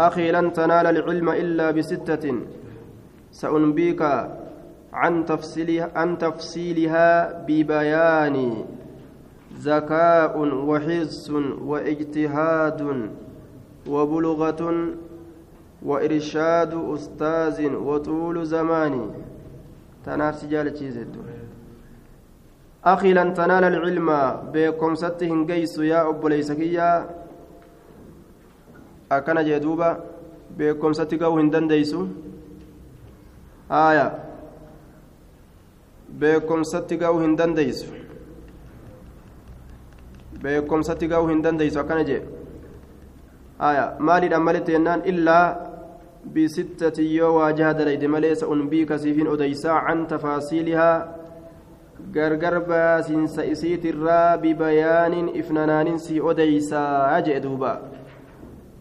أخي 0.00 0.32
لن 0.32 0.52
تنال 0.52 0.86
العلم 0.86 1.28
إلا 1.28 1.70
بستة. 1.70 2.24
سأنبيك 3.32 4.02
عن 4.92 5.24
تفصيلها, 5.24 5.90
عن 5.94 6.18
تفصيلها 6.18 7.32
ببيان. 7.44 8.64
ذكاء 9.60 10.34
وحس 10.40 11.30
واجتهاد 11.60 12.80
وبلغة 13.88 14.62
وإرشاد 15.82 16.72
أستاذ 16.74 17.58
وطول 17.74 18.46
زمان. 18.46 19.10
تنافس 20.04 20.44
جالة 20.44 20.80
أخي 22.84 23.12
لن 23.12 23.34
تنال 23.34 23.64
العلم 23.64 24.08
بكم 24.52 24.94
ستهن 24.94 25.46
قيس 25.46 25.78
يا 25.78 26.08
أبو 26.08 26.28
ليسكيا 26.28 27.19
akkana 29.16 29.42
jee 29.48 29.60
duuba 29.60 29.88
beekomsatti 30.58 31.18
ga'uu 31.22 31.38
hin 31.38 31.50
dandeeysu 31.54 32.02
haaya 33.68 34.06
beekomsatti 36.24 36.96
ga'uu 37.02 37.20
hin 37.24 37.36
dandeeysu 37.40 37.86
beekomsatti 40.42 41.08
ga'uu 41.14 41.28
hin 41.32 41.42
dandeeysu 41.46 41.80
akkana 41.82 42.04
jee 42.10 42.22
haaya 43.58 43.84
maaliidhaan 43.98 44.46
malitti 44.48 44.72
jennaan 44.78 45.02
illaa 45.14 45.44
bisittati 46.34 47.06
yoo 47.16 47.34
waajaha 47.38 47.74
dalayde 47.78 48.08
malee 48.14 48.34
sa'un 48.42 48.68
biikasiifin 48.72 49.28
odeysaa 49.34 49.80
can 49.86 50.06
tafaasiilihaa 50.12 50.96
gargar 52.14 52.60
baasiinsa 52.68 53.44
isiitirraa 53.54 54.38
bibayaanin 54.38 55.30
ifnanaanin 55.42 55.98
si 55.98 56.20
odeysaa 56.20 57.20
jee 57.26 57.40
duuba 57.42 57.72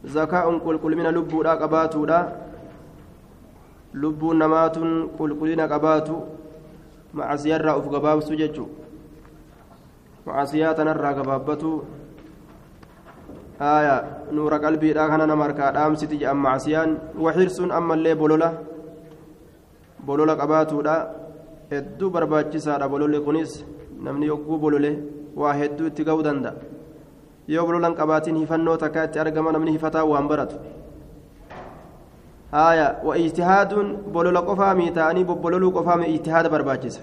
zakaa'uun 0.06 0.60
qulqullina 0.66 1.12
lubbuudhaa 1.12 1.58
qabaatuudha 1.58 2.20
lubbuun 3.94 4.38
namaatun 4.38 5.10
qulqullina 5.18 5.68
qabaatu 5.68 6.16
macasiyarraa 7.14 7.78
uf 7.80 7.88
gabaabsu 7.92 8.36
jechuun 8.42 8.70
macasiyaa 10.26 10.74
tanarraa 10.80 11.14
gabaabbatu 11.20 11.72
haaya 13.60 13.96
nuura 14.32 14.60
qalbiidhaa 14.60 15.10
kana 15.12 15.28
nama 15.28 15.44
harkaa 15.44 15.72
dhaamsiti 15.78 16.22
jedhan 16.22 16.38
macasiyaan 16.48 16.98
waxirsuun 17.26 17.72
ammallee 17.80 18.16
bolola 18.16 18.50
bolola 20.06 20.40
qabaatuudha 20.42 20.96
hedduu 21.72 22.10
barbaachisaadha 22.16 22.92
bololli 22.94 23.20
kunis 23.28 23.52
namni 24.06 24.32
yogguu 24.32 24.58
bolole 24.64 24.92
waa 25.36 25.54
hedduu 25.62 25.88
itti 25.92 26.04
ga'uu 26.08 26.24
danda'a. 26.28 26.79
Yoo 27.54 27.66
bololan 27.68 27.96
qabaatiin 28.00 28.38
hifannoo 28.42 28.78
takka 28.84 29.04
itti 29.08 29.20
argama 29.24 29.52
namni 29.56 29.72
hifataa 29.76 30.06
waan 30.12 30.28
baratu 30.32 30.58
haya 32.52 32.88
wa 33.08 33.18
ijtihaaduun 33.24 33.90
bolola 34.14 34.42
qofaa 34.50 34.74
mii 34.80 34.92
ta'anii 34.98 35.24
bobbololuu 35.30 35.72
qofaa 35.78 35.98
mii 36.02 36.12
ijtihaada 36.18 36.50
barbaachisa 36.56 37.02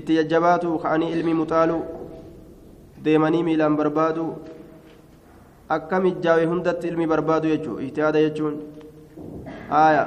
itti 0.00 0.12
jajjabaatu 0.18 0.78
ka'anii 0.84 1.10
ilmii 1.16 1.36
muxaaluu 1.40 1.82
deemanii 3.04 3.42
miilaan 3.48 3.76
barbaadu 3.80 4.26
akka 5.78 6.00
mijjaawe 6.06 6.44
hundatti 6.52 6.88
ilmii 6.92 7.06
barbaadu 7.14 7.48
jechuun 7.54 7.82
ijtihaada 7.88 8.20
jechuun 8.26 8.54
haya 9.70 10.04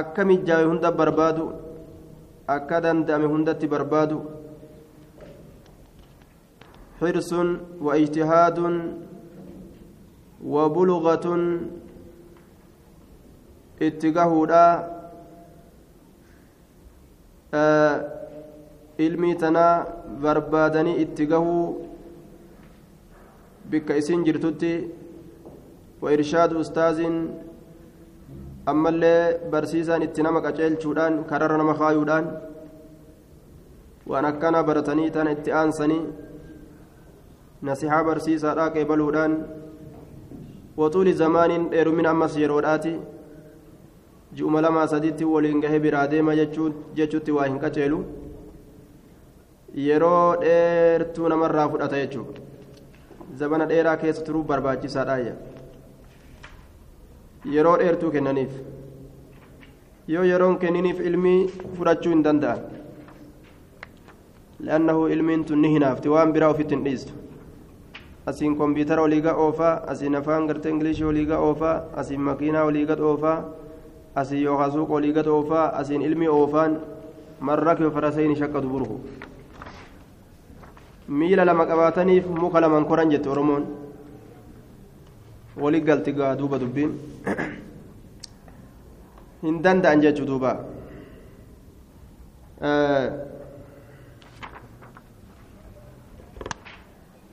akka 0.00 0.24
mijjaawe 0.30 0.64
hunda 0.70 0.92
barbaadu 1.02 1.44
akka 2.56 2.80
danda'ame 2.88 3.26
hundatti 3.34 3.66
barbaadu 3.74 4.18
حرص 7.00 7.32
واجتهاد 7.86 8.58
وبلغة 10.44 11.26
tanaa 19.40 19.86
barbaadanii 20.22 21.00
itti 21.04 21.26
gahuu 21.32 21.64
bikka 23.70 23.96
isin 24.00 24.24
jirtutti 24.26 24.70
wa 26.02 26.12
irshaadu 26.16 26.60
ustaaziin 26.64 27.16
ammallee 28.72 29.20
barsiisaan 29.52 30.06
itti 30.06 30.22
nama 30.26 30.40
qaceelchuudhaan 30.46 31.24
kararra 31.30 31.58
nama 31.60 31.74
kaayuudhaan 31.80 32.26
waan 34.10 34.30
akkana 34.30 34.64
baratanii 34.68 35.10
tana 35.16 35.34
itti 35.36 35.56
aansanii 35.60 36.02
nasihaa 37.69 38.03
barsiisaadhaa 38.03 38.69
qeebaluudhaan 38.75 39.33
waxuuli 40.81 41.13
zamaaniin 41.21 41.69
dheerumin 41.73 42.07
ammas 42.11 42.37
yeroodhaati 42.43 42.93
ji'uma 44.39 44.63
lamaa 44.65 44.87
sadiitti 44.93 45.25
waliin 45.33 45.61
gahee 45.65 45.79
biraa 45.85 46.07
deema 46.13 46.35
jechuutti 46.39 47.31
waa 47.37 47.47
hin 47.49 47.59
qaceelu 47.63 47.99
yeroo 49.87 50.35
dheertuu 50.43 51.29
namarraa 51.35 51.69
fudhata 51.75 52.03
jechuudha 52.03 52.41
zabana 53.43 53.69
dheeraa 53.71 53.97
keessa 54.03 54.27
turuu 54.29 54.43
barbaachisaadha 54.51 55.17
yeroo 57.55 57.77
dheertuu 57.83 58.11
kennaniif 58.17 58.53
yoo 60.15 60.23
yeroon 60.33 60.57
kenniniif 60.65 60.99
ilmii 61.11 61.39
fudhachuu 61.77 62.13
hin 62.15 62.23
danda'an 62.29 62.69
لأنه 64.61 65.09
ilmiin 65.13 65.43
tun 65.45 65.61
ni 65.61 65.69
hinaafti 65.73 66.09
waan 66.09 66.33
biraa 66.33 66.49
ofitti 66.53 66.75
hin 66.75 66.83
dhiistu 66.85 67.13
asiin 68.26 68.56
kompiitara 68.56 69.02
oliiga 69.02 69.34
oofaa 69.34 69.74
asiin 69.92 70.14
afaan 70.16 70.46
gartee 70.46 70.70
ingilishii 70.72 71.04
oliiga 71.12 71.38
oofaa 71.38 71.76
asiin 72.02 72.20
makiinaa 72.20 72.64
oliiga 72.64 72.96
oofaa 73.10 73.38
asiin 74.14 74.42
yookaan 74.44 74.72
suuqa 74.72 74.94
oliiga 74.94 75.22
oofaa 75.36 75.66
asiin 75.80 76.02
ilmi 76.02 76.28
oofaan 76.28 76.80
marra 77.40 77.74
kee 77.76 77.90
farasayni 77.90 78.36
shaqqatu 78.36 78.68
burhu 78.68 79.00
miila 81.08 81.44
lama 81.46 81.66
qabaataniif 81.66 82.26
muka 82.26 82.60
laman 82.60 82.84
koran 82.84 83.10
jette 83.10 83.28
oromoon 83.30 83.64
walii 85.62 85.80
galti 85.80 86.12
gaa 86.12 86.34
duuba 86.38 86.58
dubbiin 86.60 86.90
hin 89.42 89.62
danda'an 89.64 90.00
jechuu 90.02 90.26
duuba 90.26 90.50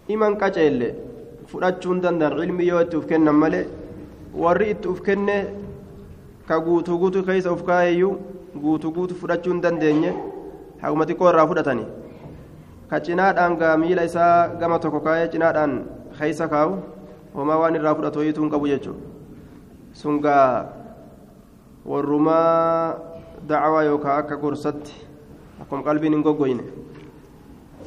iman 0.10 0.36
qaceelle 0.38 0.90
fudhachuun 1.48 2.02
danda'an 2.02 2.40
ilmi 2.44 2.68
yoo 2.68 2.82
itti 2.82 2.98
uf 2.98 3.06
kennan 3.08 3.36
malee 3.36 3.66
warri 4.44 4.70
itti 4.74 4.88
uf 4.94 5.02
kenne 5.02 5.38
ka 6.48 6.60
guutuu 6.60 6.98
guutuu 7.02 7.24
keessa 7.24 7.52
uf 7.56 7.64
kaayeyyuu 7.64 8.14
guutuu 8.64 8.92
guutuu 8.92 9.18
fudhachuu 9.22 9.54
hin 9.54 9.62
dandeenye 9.66 10.12
haguma 10.82 11.06
xiqqoo 11.10 11.30
irraa 11.32 11.48
fudhatanii 11.52 11.88
ka 12.90 13.00
cinaadhaan 13.06 13.80
miila 13.84 14.04
isaa 14.10 14.48
gama 14.60 14.80
tokko 14.80 15.00
kaayee 15.08 15.28
cinaadhaan 15.36 15.74
keessa 16.20 16.48
kaawu 16.54 16.76
homaa 17.36 17.58
waan 17.64 17.76
irraa 17.80 17.96
fudhatu 18.00 18.20
hoyituu 18.24 18.44
hin 18.44 18.52
qabu 18.56 18.68
jechuudha 18.68 19.00
sun 20.02 20.20
gaa 20.26 20.66
warrumaa 21.86 22.98
dacwaa 23.48 23.84
yookaan 23.90 24.20
akka 24.24 24.36
gorsatti 24.44 24.94
akkuma 25.62 25.84
qalbiin 25.88 26.14
hin 26.18 26.24
goggoyne 26.28 26.64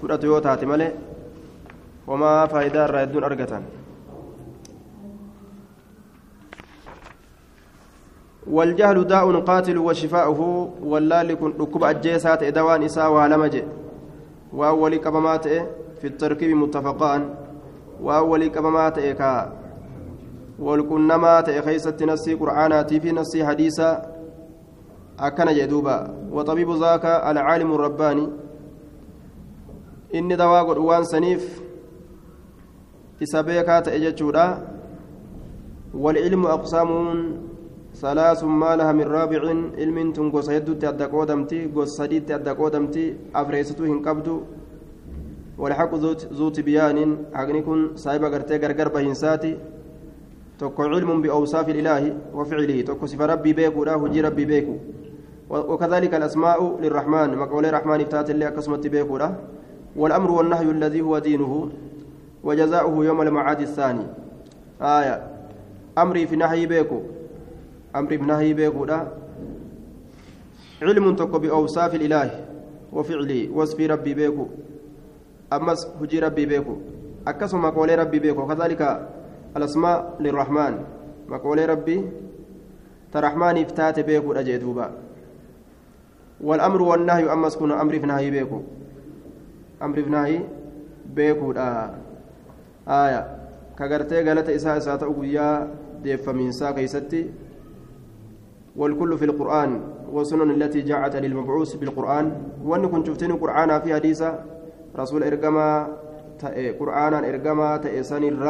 fudhatu 0.00 0.26
yoo 0.33 0.40
taate 0.46 0.66
malee 0.72 0.90
homaa 2.07 2.47
faayidaa 2.47 2.85
irraa 2.85 3.01
hedduun 3.01 3.25
argatan. 3.25 3.64
والجهل 8.47 9.05
داء 9.05 9.40
قاتل 9.40 9.79
وشفاؤه 9.79 10.71
واللال 10.83 11.35
كن 11.35 11.53
ركب 11.61 11.85
أجيسات 11.85 12.42
إدوان 12.42 12.83
إساء 12.83 13.12
وعلمج 13.12 13.62
وأول 14.53 14.97
كبمات 14.97 15.49
في 15.99 16.07
التركيب 16.07 16.57
متفقان. 16.57 17.35
وأول 18.03 18.47
كبمات 18.47 19.01
كا. 19.01 19.53
والكنمات 20.59 21.51
خيست 21.51 22.03
نسي 22.03 22.35
قرآناتي 22.35 23.01
في 23.01 23.12
نسي 23.12 23.47
حديثا. 23.47 23.90
أكن 25.19 25.49
جدوبا 25.55 26.14
وطبيب 26.31 26.71
ذاك 26.71 27.05
العالم 27.05 27.75
الرباني. 27.75 28.27
إني 30.14 30.37
دواء 30.37 30.79
وان 30.79 31.05
سنيف. 31.05 31.65
إسابيكا 33.22 33.81
تأججودا 33.81 34.46
والعلم 35.94 36.46
أقسام 36.46 36.90
ثلاث 38.02 38.44
ما 38.44 38.76
لها 38.76 38.92
من 38.92 39.07
رابع 39.16 39.40
علم 39.81 40.12
تنقص 40.12 40.48
يدت 40.48 40.85
أدى 40.85 41.05
قودمتي 41.05 41.59
قص 41.74 41.96
سديت 41.96 42.31
أدى 42.31 42.50
قودمتي 42.50 43.05
أفريستو 43.35 43.85
هنقبدو 43.85 44.37
والحق 45.59 45.92
ذو 46.38 46.48
تبيان 46.57 46.98
كن 47.66 47.81
سايبا 47.96 48.29
قرتي 48.29 48.59
قرقر 48.59 48.88
بهنساتي 48.88 49.57
tokko 50.57 50.88
cilmun 50.88 51.20
biawsaafi 51.20 51.70
ilaahi 51.70 52.12
wafcilihi 52.33 52.85
tokko 52.88 53.07
sifa 53.07 53.26
rabbii 53.26 53.52
beekuudha 53.52 53.94
hujii 54.00 54.22
rabbii 54.24 54.46
beeku. 54.46 54.76
الأسماء 55.50 56.81
للرحمن 56.83 57.38
مقول 57.38 57.66
الرحمن 57.66 58.00
افتات 58.00 58.31
اللي 58.31 58.48
أقسمت 58.48 58.87
بيكودا 58.87 59.37
والأمر 59.96 60.31
والنهي 60.31 60.70
الذي 60.70 61.00
هو 61.00 61.18
دينه 61.18 61.70
وجزاؤه 62.44 63.05
يوم 63.05 63.22
المعاد 63.22 63.61
الثاني. 63.61 64.07
آية. 64.83 65.16
أمري 65.99 66.27
في 66.27 66.37
نهي 66.37 66.66
بيكو. 66.66 67.01
أمري 67.96 68.18
في 68.18 68.25
نهي 68.25 68.53
بيكودا 68.53 69.09
علم 70.83 71.16
تكو 71.16 71.38
بأوصاف 71.38 71.94
الإله 71.94 72.44
وفعله 72.92 73.49
وصف 73.55 73.81
ربي 73.81 74.14
بيكو. 74.14 74.46
أمس 75.53 75.87
هجي 76.01 76.18
ربي 76.20 76.46
بيكو. 76.46 76.75
أكسم 77.29 77.62
مقول 77.62 77.99
ربي 77.99 78.18
بيكو. 78.18 78.46
كذلك 78.46 79.09
الأسماء 79.57 80.16
للرحمن. 80.20 80.75
مقول 81.29 81.68
ربي 81.68 81.99
ترحمن 83.12 83.57
افتات 83.59 84.01
بيكو 84.01 84.33
أجيتوبا 84.33 84.90
والأمر 86.40 86.83
والنهي 86.83 87.33
أما 87.33 87.49
سكون 87.49 87.72
أمر 87.72 87.99
في 87.99 88.07
نهي 88.07 88.31
بيكو. 88.31 88.61
أمر 89.83 90.03
في 90.03 90.11
نهي 90.11 90.40
بيكو 91.14 91.53
آه. 91.53 92.06
آية 92.88 93.27
كغرتي 93.79 94.22
غلط 94.22 94.49
إساء 94.49 94.77
إساء 94.77 94.96
تأويا 94.96 95.68
ديف 96.03 96.29
من 96.29 96.53
سا 96.53 96.70
كيستي 96.70 97.31
والكل 98.77 99.18
في 99.18 99.25
القرآن 99.25 99.81
والسنن 100.12 100.51
التي 100.51 100.81
جاءت 100.81 101.16
للمبعوث 101.16 101.75
بالقرآن 101.75 102.33
وأن 102.64 102.88
كنت 102.88 103.07
شفتني 103.07 103.33
قرآن 103.33 103.81
في 103.81 103.94
حديثة 103.94 104.38
رسول 104.96 105.25
إرقما 105.25 105.88
قرآنا 106.81 107.18
إرقما 107.29 107.77
تأسان 107.77 108.25
الرّ 108.25 108.46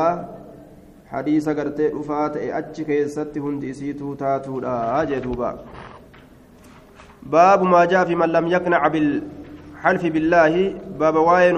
hadiisa 1.10 1.54
gartee 1.54 1.88
dhufaa 1.90 2.28
ta'e 2.34 2.52
achi 2.60 2.84
keessatti 2.84 3.42
hundi 3.42 3.68
isiituu 3.72 4.14
taatuudha 4.22 5.04
jee 5.10 5.20
duuba. 5.26 5.50
Baabu 7.34 7.68
maa 7.74 7.86
jaa 7.92 8.04
fi 8.06 8.16
man 8.22 8.32
lam 8.36 8.48
yaqnac 8.54 8.88
bilxalfi 8.94 10.10
billaahi 10.16 10.64
baaba 11.02 11.20
waa'ee 11.28 11.52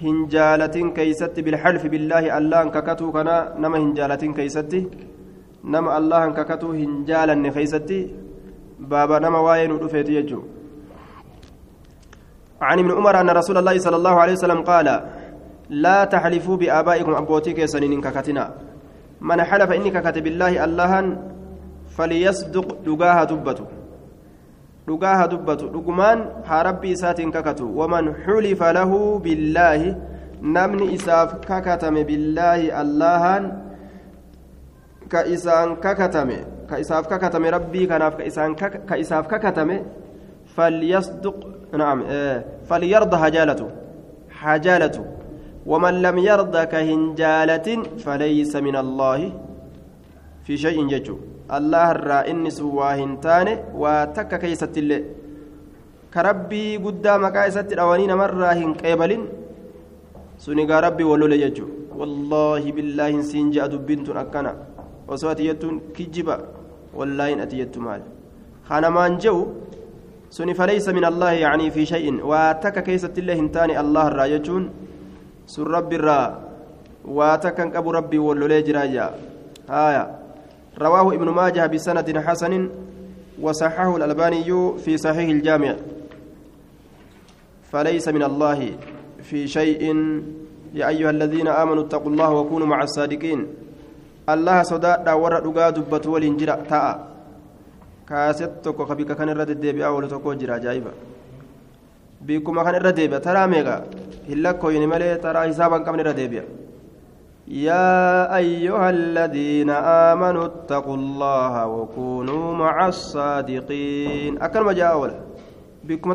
nu 0.00 0.26
dhufeeti 0.26 0.26
nama 0.26 0.26
hin 0.26 0.28
jaalatin 0.28 0.92
keeysatti 0.92 1.42
bilxalfi 1.42 1.88
billaahi 1.88 2.30
allahan 2.30 2.70
kakatuu 2.70 3.12
kana 3.12 3.52
nama 3.58 3.76
hin 3.76 3.94
jaalatin 3.94 4.34
keeysatti 4.34 4.88
nama 5.64 5.90
allahan 5.90 6.34
kakatuu 6.34 6.72
hin 6.72 7.04
jaalanne 7.06 7.50
keeysatti 7.50 8.14
baaba 8.88 9.20
nama 9.20 9.40
waa'ee 9.40 9.68
nu 9.68 9.78
dhufeeti 9.78 10.12
jechuu 10.12 10.44
عن 12.60 12.78
ابن 12.78 12.92
عمر 12.92 13.20
أن 13.20 13.30
رسول 13.30 13.56
الله 13.56 13.78
صلى 13.78 13.96
الله 13.96 14.20
عليه 14.20 14.32
وسلم 14.32 14.62
قال 14.62 15.10
لا 15.70 16.04
تحلفوا 16.04 16.56
بآبائكم 16.56 17.14
أبوتيك 17.14 17.64
سنين 17.64 18.00
ككتنا 18.00 18.54
من 19.20 19.42
حلف 19.42 19.72
إني 19.72 19.90
ككتب 19.90 20.26
الله 20.26 20.64
اللهن 20.64 21.18
فليصدق 21.96 22.66
دقاها 22.86 23.24
دبته 23.24 23.75
دقاها 24.88 25.26
دبته 25.26 25.66
دقمان 25.66 26.18
حربي 26.44 26.96
سات 26.96 27.20
ككتو 27.20 27.66
ومن 27.80 28.04
حلف 28.24 28.62
له 28.62 29.18
بالله 29.18 29.80
نمن 30.42 30.94
إساف 30.94 31.34
ككتم 31.34 31.94
بالله 32.02 32.60
اللهن 32.80 33.44
كإسان 35.10 35.76
ككتم 35.76 36.30
كإساف 36.70 37.06
ككتم 37.06 37.44
ربي 37.44 37.86
كناف 37.86 38.14
كإسان 38.14 38.54
كإساف 38.88 39.26
ككتم 39.26 39.70
فليصدق 40.54 41.38
نعم 51.50 51.68
فليرضى 51.68 51.98
حجالته 51.98 52.42
حجالته 52.42 52.46
ومن 52.46 52.46
لم 52.46 52.46
يرضى 52.46 52.46
كهنجالة 52.46 52.50
فليس 52.50 52.58
من 52.58 52.70
الله 52.70 52.70
في 52.70 52.70
شيء 52.70 52.90
ججو 52.90 53.06
الله 53.06 53.10
الرائن 53.10 53.10
سواهن 53.10 53.20
تاني 53.20 53.54
وتك 53.74 54.32
كيست 54.40 54.74
الله 54.78 55.00
كربي 56.14 56.76
قدامك 56.76 57.32
كيست 57.32 57.72
الأوانين 57.72 58.12
مرة 58.14 58.62
قبل 58.84 59.12
سنقى 60.38 60.76
ربي 60.86 61.04
ولول 61.04 61.34
ججو 61.40 61.66
والله 61.96 62.62
بالله 62.72 63.12
سنجا 63.22 63.66
دبنت 63.72 64.08
أكنا. 64.08 64.52
وسوات 65.08 65.40
يتون 65.40 65.80
كجبا. 65.96 66.36
والله 66.94 67.42
أتيت 67.42 67.78
مال. 67.78 68.02
خانا 68.68 68.88
ما 68.88 69.08
جو. 69.08 69.36
سني 70.30 70.54
فليس 70.54 70.88
من 70.88 71.04
الله 71.04 71.32
يعني 71.32 71.70
في 71.70 71.86
شيء. 71.86 72.20
وتك 72.30 72.76
كيست 72.84 73.18
الله 73.18 73.38
تاني 73.54 73.74
الله 73.80 74.04
الراججون 74.08 74.64
sun 75.46 75.66
rabbi 75.70 75.94
irraa 75.94 76.42
waa 77.06 77.38
takkan 77.38 77.70
qabu 77.70 77.94
rabbii 77.94 78.18
wollolee 78.18 78.62
jiraaja 78.66 79.14
haya 79.70 80.02
رواه 80.78 81.14
ابن 81.14 81.28
ماجه 81.28 81.66
بسند 81.66 82.18
حسن 82.18 82.70
وصححه 83.40 83.96
الألباني 83.96 84.48
في 84.78 84.96
صحيح 84.96 85.28
الجامع. 85.28 85.76
فليس 87.72 88.08
من 88.08 88.22
الله 88.22 88.76
في 89.22 89.48
شيء 89.48 89.82
يا 90.74 90.88
أيها 90.88 91.10
الذين 91.10 91.48
آمنوا 91.48 91.82
اتقوا 91.84 92.10
الله 92.10 92.30
وكونوا 92.30 92.66
مع 92.66 92.82
الصادقين. 92.82 93.46
الله 94.28 94.62
صداء 94.62 95.04
داور 95.04 95.38
دغا 95.38 95.70
دبت 95.70 96.06
تاء 96.68 97.08
كاسيت 98.08 98.50
توكو 98.64 98.84
خبيكا 98.84 99.14
كان 99.14 99.28
رد 99.28 99.50
الدبي 99.50 99.86
أول 99.86 100.08
توكو 100.08 100.32
جرا 100.34 100.58
جايبا. 100.58 100.92
بكما 102.20 102.62
كان 102.64 102.74
رد 102.74 102.98
الدبي 102.98 103.18
ترى 103.18 103.46
ميغا 103.46 103.84
هلكو 104.30 104.70
ينملي 104.70 105.14
ترى 105.14 105.38
حسابا 105.48 105.78
كم 105.78 105.94
رد 105.94 106.18
الدبي 106.18 106.42
يا 107.46 108.26
أيها 108.36 108.90
الذين 108.90 109.70
آمنوا 109.70 110.44
اتقوا 110.44 110.96
الله 110.96 111.66
وكونوا 111.66 112.54
مع 112.54 112.88
الصادقين. 112.88 114.42
أكل 114.42 114.60
ما 114.60 114.72
جاء 114.72 114.92
أولا 114.92 115.14
بكم 115.84 116.10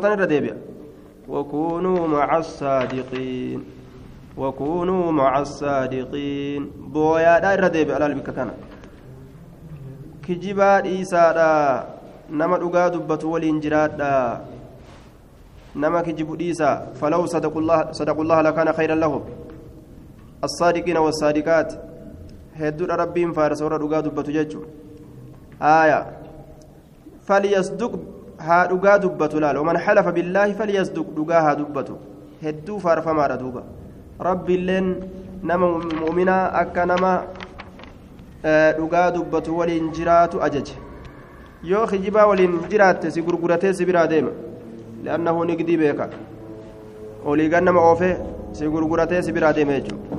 وكونوا 1.28 2.08
مع 2.08 2.36
الصادقين. 2.36 3.64
وكونوا 4.36 5.12
مع 5.12 5.40
الصادقين. 5.40 6.70
بويا 6.92 7.38
دا 7.38 7.54
رديبيا 7.54 7.94
على 7.94 8.06
البكا 8.06 8.32
كان. 8.32 8.50
كجبا 10.28 10.84
إيسا 10.84 11.88
نما 12.30 12.58
دغا 12.58 12.88
دبت 12.88 13.24
ولين 13.24 13.60
جراد 13.60 14.00
نما 15.76 16.00
كجب 16.02 16.40
إيسا 16.40 16.92
فلو 17.00 17.26
صدقوا 17.26 17.60
الله 17.60 17.92
صدقوا 17.92 18.22
الله 18.22 18.38
لكان 18.40 18.72
خيرا 18.72 18.94
لهم. 18.94 19.22
الصادقين 20.44 20.96
والصادقات 20.96 21.72
هدود 22.56 22.90
ربهم 22.90 23.32
فارس 23.32 23.62
ورا 23.62 23.76
دغا 23.78 24.00
دبت 24.00 24.30
ججو 24.30 24.60
آية 25.62 26.00
فليصدق 27.26 27.92
haa 28.46 28.66
dhugaa 28.70 28.98
dubbatu 28.98 29.40
laal 29.42 29.56
waman 29.60 29.78
xalafa 29.86 30.12
billaahi 30.12 30.54
falyasduq 30.60 31.08
dhugaa 31.16 31.42
haa 31.46 31.54
dubbatu 31.60 31.98
hedduu 32.44 32.78
faarfamaadha 32.84 33.36
duuba 33.42 33.62
rabbiilleen 34.28 34.88
nama 35.50 35.68
mu'minaa 36.02 36.44
akka 36.62 36.86
nama 36.92 37.12
dhugaa 38.78 39.10
dubbatu 39.16 39.58
waliin 39.58 39.90
jiraatu 39.98 40.42
ajaje 40.46 40.76
yoo 41.72 41.86
kijibaa 41.92 42.26
waliin 42.32 42.58
jiraatte 42.72 43.10
si 43.16 43.22
gurguratee 43.28 43.72
si 43.80 43.86
biraa 43.90 44.06
deema 44.14 44.32
li'annahu 45.04 45.44
nigdii 45.50 45.78
beeka 45.84 46.08
oliigan 47.32 47.64
nama 47.70 47.86
oofee 47.90 48.16
si 48.58 48.72
gurguratee 48.74 49.22
si 49.28 49.36
biraa 49.38 49.52
deema 49.58 49.78
jechuudha 49.78 50.11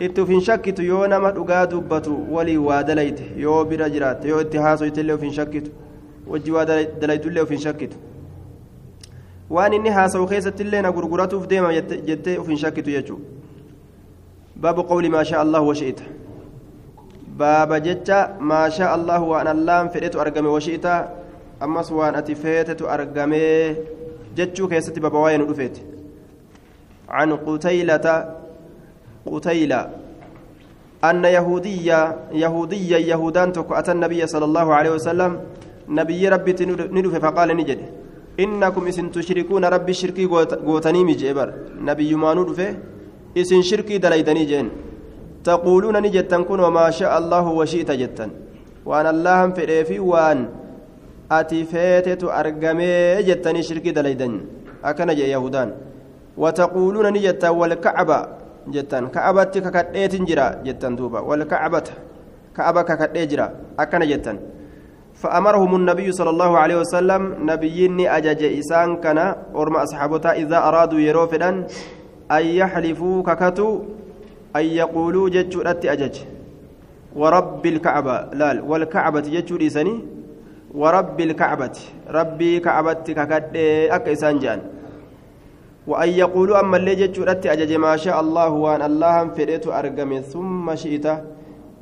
itti 0.00 0.20
uf 0.20 0.28
hin 0.28 0.40
shakkitu 0.40 0.82
yoo 0.82 1.06
nama 1.06 1.30
dhugaa 1.32 1.66
dubbatu 1.66 2.16
walii 2.34 2.56
waa 2.56 2.82
dalayte 2.82 3.24
yoo 3.36 3.64
bira 3.64 3.88
jiraatte 3.90 4.28
yoo 4.28 4.40
itti 4.40 4.58
haasoytellee 4.66 5.14
uf 5.14 5.22
hin 5.22 5.32
shakkitu 5.32 5.70
wajji 6.34 6.50
waa 6.56 6.64
dalaytullee 7.00 7.42
uf 7.42 7.50
hin 7.50 7.58
shakkitu 7.66 7.96
waan 9.50 9.72
inni 9.72 9.90
haasawu 9.98 10.26
keessattillee 10.26 10.82
na 10.82 10.92
gurguratuuf 10.98 11.46
deema 11.48 11.72
jettee 12.10 12.36
uf 12.38 12.48
hin 12.48 12.56
shakkitu 12.64 12.90
jechuudha 12.90 13.24
baabu 14.66 14.84
qawli 14.90 15.08
maa 15.16 15.24
shaa 15.30 15.40
allahu 15.46 15.68
washi'ita 15.68 16.04
baaba 17.38 17.80
jecha 17.80 18.20
maa 18.52 18.68
shaa 18.70 18.92
allahu 18.98 19.30
waan 19.30 19.46
allaan 19.56 19.90
fedhetu 19.96 20.20
argame 20.26 20.48
washi'ita 20.58 21.00
ammas 21.60 21.90
waan 21.90 22.14
ati 22.22 22.34
feetetu 22.44 22.88
argamee 22.98 23.76
jechuu 24.36 24.68
keessatti 24.68 25.00
baaba 25.00 25.18
waa'ee 25.26 25.38
nu 25.42 25.50
dhufeeti 25.50 25.94
عن 27.08 27.32
قتيلة 27.32 28.06
قتيلة 29.26 29.80
أن 31.04 31.24
يهودية 31.24 32.00
يهوديا 32.32 32.98
يهودان 32.98 33.52
أتى 33.56 33.92
النبي 33.92 34.26
صلى 34.26 34.44
الله 34.44 34.66
عليه 34.74 34.90
وسلم. 34.96 35.32
نبي 35.88 36.28
ربي 36.28 36.52
ندف 36.96 37.14
فقال 37.20 37.48
نجد. 37.56 37.80
إنكم 38.40 38.86
إسن 38.88 39.12
تشركون 39.12 39.64
ربي 39.64 39.92
شركي 39.92 40.24
قوتني 40.66 41.04
مجيبر. 41.04 41.48
نبي 41.76 42.14
ما 42.14 42.34
ندف 42.34 42.58
إسن 43.36 43.62
شركي 43.62 43.98
دليدني 43.98 44.44
جين 44.44 44.66
تقولون 45.44 45.96
نجتا 46.02 46.38
كن 46.48 46.60
وما 46.60 46.90
شاء 46.90 47.12
الله 47.18 47.44
وشئت 47.48 47.90
جتا 47.90 48.26
وأن 48.88 49.06
الله 49.06 49.38
في 49.88 49.98
وان. 50.00 50.48
أتي 51.32 51.64
فاتت 51.64 52.24
أرقمي 52.24 53.22
جتني 53.28 53.60
شركي 53.62 53.90
دليدن. 53.92 54.32
أكن 54.84 55.08
يهودان. 55.08 55.68
وتقولون 56.36 57.06
نجتا 57.12 57.48
والكعبة 57.48 58.43
jettan 58.70 59.10
ka'abatti 59.10 59.60
kakadheetin 59.60 60.26
jira 60.26 60.60
jettan 60.64 60.96
duuba. 60.96 61.22
Wal 61.22 61.44
ka'abata 61.44 61.92
ka'aba 62.52 62.84
kakadhee 62.84 63.26
jira 63.26 63.52
akkana 63.76 64.06
jettan. 64.06 64.38
فأمرهم 65.14 65.76
النبي 65.76 66.12
صلى 66.12 66.30
الله 66.30 66.58
عليه 66.58 66.76
وسلم 66.82 67.22
نبيني 67.50 68.16
أجج 68.16 68.42
إسان 68.58 68.96
كان 68.96 69.18
أرم 69.54 69.76
أصحابتا 69.76 70.32
إذا 70.42 70.58
أرادوا 70.58 71.00
يروفدا 71.00 71.50
أن 72.30 72.44
يحلفوا 72.60 73.22
ككتوا 73.22 73.74
أن 74.56 74.64
يقولوا 74.64 75.28
جتشو 75.28 75.60
أجج 75.94 76.16
ورب 77.16 77.66
الكعبة 77.66 78.16
لا 78.34 78.62
والكعبة 78.62 79.20
جتشو 79.34 79.56
لسني 79.56 79.94
ورب 80.74 81.20
الكعبة 81.20 81.76
ربي 82.10 82.60
كعبتي 82.60 83.14
ككد 83.14 83.56
أك 83.96 84.08
إسان 84.08 84.38
جان 84.38 84.60
وأن 85.86 86.08
يقولوا 86.08 86.60
أما 86.60 86.76
اللي 86.76 86.94
جتشورت 86.94 87.46
أجج 87.46 87.72
ما 87.72 87.96
شاء 87.96 88.20
الله 88.20 88.48
وأن 88.48 88.82
الله 88.82 89.28
فديت 89.36 89.66
أرقمه 89.68 90.20
ثم 90.20 90.74
شئت. 90.74 91.06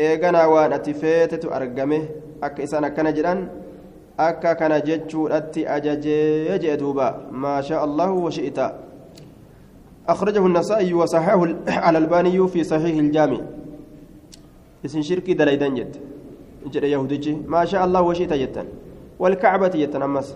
إيغنا 0.00 0.46
وأن 0.46 0.72
أتفيتت 0.72 1.44
أرقمه 1.44 2.02
أك 2.42 2.60
إسان 2.60 2.88
كان 2.88 3.14
جران 3.14 3.38
أكا 4.18 4.52
كان 4.52 4.74
جتشورت 4.88 5.54
أجج 5.58 6.06
يجدوبا 6.50 7.08
ما 7.30 7.60
شاء 7.60 7.84
الله 7.84 8.10
وشئت. 8.10 8.58
أخرجه 10.08 10.46
النسائي 10.46 10.94
وصححه 10.94 11.42
على 11.86 11.98
الباني 11.98 12.48
في 12.48 12.64
صحيح 12.64 12.96
الجامع. 12.98 13.38
اسم 14.84 15.02
شركي 15.02 15.34
دليدان 15.34 15.74
جد 15.74 15.96
جد 16.72 16.84
يهودي 16.84 17.32
ما 17.46 17.64
شاء 17.64 17.84
الله 17.84 18.00
وشئت 18.02 18.32
جدا 18.32 18.64
والكعبة 19.18 19.68
جدا 19.68 20.04
أمس. 20.04 20.28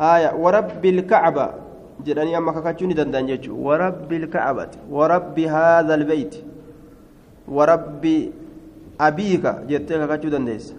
آية. 0.00 0.30
ورب 0.34 0.84
الكعبة. 0.86 1.69
Jedhanii 2.04 2.34
amma 2.34 2.52
kakachuu 2.52 2.86
ni 2.86 2.94
danda'an 2.94 3.26
jechuudha 3.26 3.68
warabbi 3.68 4.16
ilka'abati 4.16 4.78
warabbi 4.90 5.44
haadha 5.54 5.94
albeyti 5.94 6.44
warabbi 7.48 8.32
abiika 8.98 9.52
jettee 9.66 9.98
kakachuu 9.98 10.30
dandeessa 10.30 10.74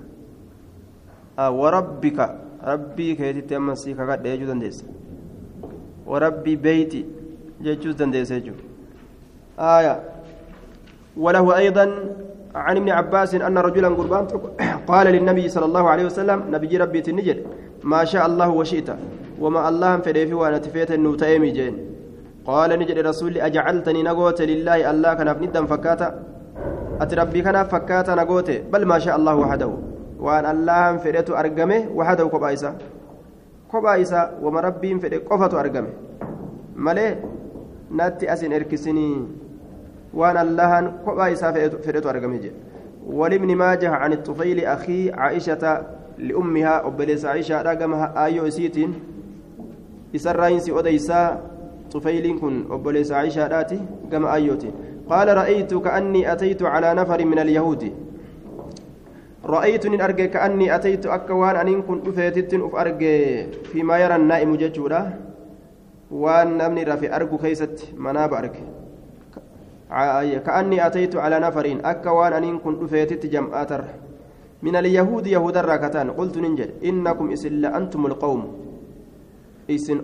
warabbika 1.38 2.36
rabbii 2.72 3.16
keetitti 3.16 3.56
amma 3.56 3.76
sii 3.76 3.94
kakadhe 3.94 4.32
jechuu 4.38 4.48
dandeessa 4.52 4.86
warabbi 6.06 6.58
beeyti 6.58 7.06
jechuus 7.62 7.98
dandeessa 7.98 8.40
jechuudha 8.40 8.72
آية 9.62 10.00
وله 11.18 11.58
أيضا 11.58 11.86
عن 12.56 12.78
ابن 12.78 12.90
عباس 12.90 13.36
أن 13.36 13.58
رجلا 13.58 13.88
قربان 13.88 14.28
قال 14.88 15.08
للنبي 15.08 15.50
صلى 15.50 15.66
الله 15.66 15.90
عليه 15.90 16.06
وسلم 16.06 16.44
نبي 16.52 16.78
ربي 16.78 17.02
تنجد 17.02 17.46
ما 17.84 18.06
شاء 18.06 18.26
الله 18.26 18.50
وشئت 18.50 18.90
وما 19.42 19.70
الله 19.70 19.98
فدي 19.98 20.28
في 20.28 20.34
وأنا 20.34 20.58
تفيت 20.58 20.92
النوتايمي 20.92 21.52
جين. 21.52 21.76
قال 22.46 22.70
نجد 22.80 23.00
رسول 23.00 23.38
أجعلتني 23.38 24.04
نقوت 24.04 24.42
لله 24.42 24.92
الله 24.92 25.14
كان 25.14 25.30
ندا 25.42 25.66
فكاتا. 25.66 26.10
أتربي 27.02 27.42
كان 27.42 27.64
فكاتا 27.64 28.16
نقوت 28.16 28.50
بل 28.72 28.86
ما 28.86 29.00
شاء 29.00 29.16
الله 29.16 29.36
وحده. 29.36 29.72
وأن 30.20 30.46
الله 30.46 30.98
فديت 30.98 31.30
أرقمه 31.30 31.82
وحده 31.98 32.28
كبايسا 32.28 32.72
كبايسا 33.74 34.22
وما 34.44 34.60
ربي 34.62 35.00
فدي 35.00 35.18
قفة 35.18 35.60
أرقمه. 35.60 35.94
مالي 36.76 37.18
ناتي 37.92 38.34
أسن 38.34 38.54
إركسني 38.54 39.28
وأن 40.14 40.38
الله 40.38 40.72
كبايسا 41.06 41.52
فديت 41.86 42.06
أرقمه 42.06 42.38
جين. 42.38 42.54
ولابن 43.08 43.56
ماجه 43.56 43.90
عن 43.90 44.14
الطفيل 44.14 44.66
أخي 44.66 45.12
عائشة 45.12 45.64
لأمها 46.18 46.88
أبليس 46.88 47.26
عائشة 47.26 47.62
رقمها 47.62 48.26
آيو 48.26 48.50
سيتين 48.50 48.94
isarraayinsi 50.14 50.72
odeysaa 50.72 51.52
طفيل 51.92 52.40
كن 52.40 52.72
أبوليس 52.72 53.12
عائشة 53.12 53.48
راتي 53.48 53.80
كما 54.12 54.34
أيوتي 54.34 54.72
قال 55.10 55.28
رأيت 55.38 55.74
كأني 55.74 56.32
أتيت 56.34 56.64
على 56.64 56.94
نفر 56.94 57.26
من 57.26 57.40
اليهود 57.40 57.94
رأيت 59.46 59.86
إن 59.86 60.02
أرجع 60.02 60.26
كأني 60.26 60.76
أتيت 60.76 61.06
أكوان 61.06 61.56
أن 61.56 61.82
كنت 61.82 62.08
أفيتت 62.08 62.54
أف 62.54 62.76
أرجع 62.76 63.16
فيما 63.72 63.98
يرى 63.98 64.16
النائم 64.16 64.56
ججورا 64.56 65.02
وأن 66.12 66.58
نمني 66.58 66.84
رفي 66.84 67.16
أرجو 67.16 67.38
كيست 67.38 67.76
مناب 67.98 68.34
أرجع 68.34 68.64
كأني 70.46 70.88
أتيت 70.88 71.16
على 71.16 71.40
نفر 71.40 71.66
أكوان 71.84 72.34
أن 72.34 72.58
كنت 72.60 72.84
أفيتت 72.84 73.26
جمعاتر 73.26 73.84
من 74.64 74.76
اليهود 74.76 75.28
يهود 75.28 75.58
الراكتان 75.58 76.12
قلت 76.12 76.38
ننجل 76.38 76.70
إنكم 76.86 77.32
إسلا 77.32 77.78
أنتم 77.78 78.06
القوم 78.06 78.42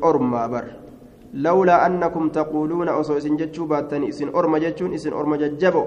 أرما 0.10 0.44
بر 0.54 0.66
لولا 1.34 1.76
أنكم 1.88 2.24
تقولون 2.40 2.90
أصو 3.00 3.14
إسن 3.20 3.36
جتشو 3.42 3.64
باتني 3.72 4.06
إسن 4.10 4.28
أرما 4.38 4.58
جتشون 4.64 4.94
إسن 4.98 5.14
أرما 5.20 5.36
ججبو 5.42 5.84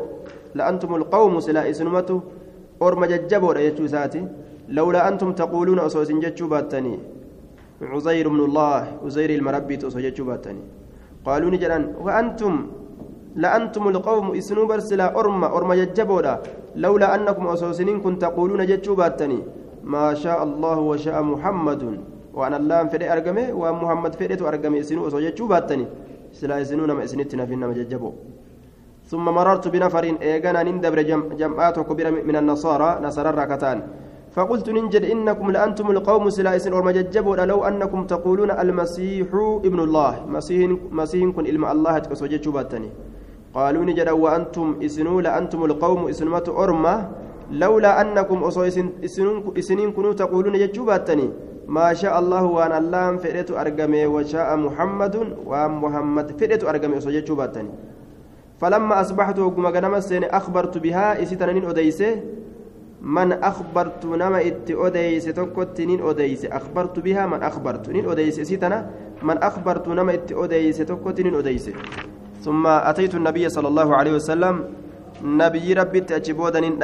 لأنتم 0.58 0.90
القوم 1.00 1.34
سلا 1.46 1.62
إسن 1.70 1.88
متو 1.96 2.16
أرما 2.86 3.06
ججبو 3.12 3.48
رأيتشو 3.56 3.86
ساتي 3.94 4.22
لولا 4.76 5.00
أنتم 5.08 5.30
تقولون 5.40 5.78
أصو 5.86 6.02
إسن 6.04 6.18
جتشو 6.24 6.46
باتني 6.52 6.94
عزير 7.92 8.26
بن 8.34 8.40
الله 8.48 8.82
عزير 9.04 9.30
المربي 9.38 9.74
جتشو 10.06 10.24
باتني 10.30 10.62
قالوا 11.26 11.50
نجران 11.54 11.84
وأنتم 12.04 12.54
لأنتم 13.42 13.84
القوم 13.92 14.26
إسنو 14.40 14.62
برسلا 14.70 15.06
أرما 15.20 15.46
أرما 15.56 15.74
ججبو 15.80 16.18
لولا 16.82 17.06
أنكم 17.14 17.44
أصو 17.54 17.72
سنين 17.78 17.98
كنت 18.04 18.20
تقولون 18.22 18.62
جتشو 18.70 18.94
باتني 19.00 19.40
ما 19.84 20.14
شاء 20.14 20.42
الله 20.42 20.78
وشاء 20.78 21.22
محمد 21.22 21.82
waan 22.38 22.54
allaan 22.54 22.90
fedhe 22.92 23.06
argame 23.14 23.44
waan 23.60 23.76
muhammad 23.82 24.12
fedhetu 24.20 24.48
argame 24.50 24.78
isinuu 24.82 25.04
osoo 25.08 25.20
jechuu 25.26 25.48
baattani 25.52 25.86
silaa 26.38 26.60
isinuu 26.64 26.86
nama 26.86 27.04
isinitti 27.04 27.36
nafin 27.36 27.58
nama 27.60 27.74
jajjaboo 27.74 28.14
ثم 29.10 29.26
مررت 29.38 29.68
بنفر 29.74 30.04
إيجانا 30.22 30.62
نندبر 30.62 31.00
جمعات 31.40 31.76
كبيرة 31.88 32.10
من 32.30 32.36
النصارى 32.36 32.90
نصارى 33.02 33.28
الركتان. 33.34 33.78
فقلت 34.30 34.66
ننجد 34.70 35.04
إنكم 35.14 35.46
لأنتم 35.50 35.86
القوم 35.90 36.24
سلائس 36.30 36.64
والمججبون 36.70 37.40
لو 37.50 37.58
أنكم 37.68 38.00
تقولون 38.06 38.50
المسيح 38.62 39.28
ابن 39.66 39.80
الله. 39.86 40.12
مسيح 40.30 40.60
مسيح 41.00 41.22
كن 41.34 41.44
إلما 41.50 41.66
الله 41.74 41.94
تكسوجت 42.06 42.46
باتني 42.54 42.90
قالوا 43.56 43.82
نجد 43.88 44.08
وأنتم 44.22 44.66
إسنوا 44.86 45.18
لأنتم 45.26 45.60
القوم 45.68 46.00
إسنمة 46.12 46.46
أرمى 46.62 46.94
لولا 47.50 47.90
أنكم 48.02 48.38
أصو 48.48 48.62
إسنين 49.58 49.88
كنوا 49.96 50.12
تقولون 50.22 50.54
جتشوباتني 50.62 51.26
ما 51.68 51.94
شاء 51.94 52.18
الله 52.18 52.44
وأن 52.44 52.72
الله 52.72 53.16
فئرت 53.16 53.50
أرقمي 53.50 54.06
وشاء 54.06 54.56
محمد 54.56 55.14
ومحمد 55.46 56.26
فئرت 56.40 56.64
أرقمي 56.64 56.98
أصو 56.98 57.10
جتشوباتني 57.10 57.70
فلما 58.60 59.00
أصبحت 59.00 59.38
وقم 59.38 59.66
غنم 59.66 59.94
السين 59.94 60.24
أخبرت 60.24 60.78
بها 60.78 61.22
إسيتنين 61.22 61.64
أديسه 61.64 62.20
من 63.02 63.32
أخبرت 63.32 64.06
نما 64.06 64.40
إت 64.46 64.68
أديس 64.70 65.24
تكت 65.24 65.80
نين 65.80 66.00
أديس 66.04 66.44
أخبرت 66.44 66.98
بها 67.00 67.26
من 67.26 67.42
أخبرت. 67.42 67.88
نين 67.88 68.04
أديس 68.08 68.40
سيتنا 68.40 68.90
من 69.22 69.36
أخبرت 69.38 69.88
نما 69.88 70.14
إت 70.14 70.32
أديس 70.32 70.78
تكت 70.78 71.20
نين 71.20 71.34
أديس 71.34 71.70
ثم 72.44 72.66
أتيت 72.66 73.14
النبي 73.14 73.48
صلى 73.48 73.68
الله 73.68 73.88
عليه 73.96 74.12
وسلم. 74.20 74.64
نبي 75.24 75.72
ربي 75.72 76.00
تأجبودا 76.00 76.60
نين 76.60 76.76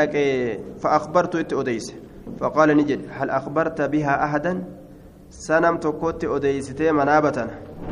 فأخبرت 0.81 1.37
إت 1.37 1.53
أديس 1.53 2.06
فقال 2.41 2.77
نجد 2.77 3.01
هل 3.11 3.31
أخبرت 3.31 3.83
بها 3.83 4.25
أحدا؟ 4.25 4.65
سنم 5.31 5.77
تكت 5.77 6.25
أديستي 6.25 6.93
منابة 6.93 7.47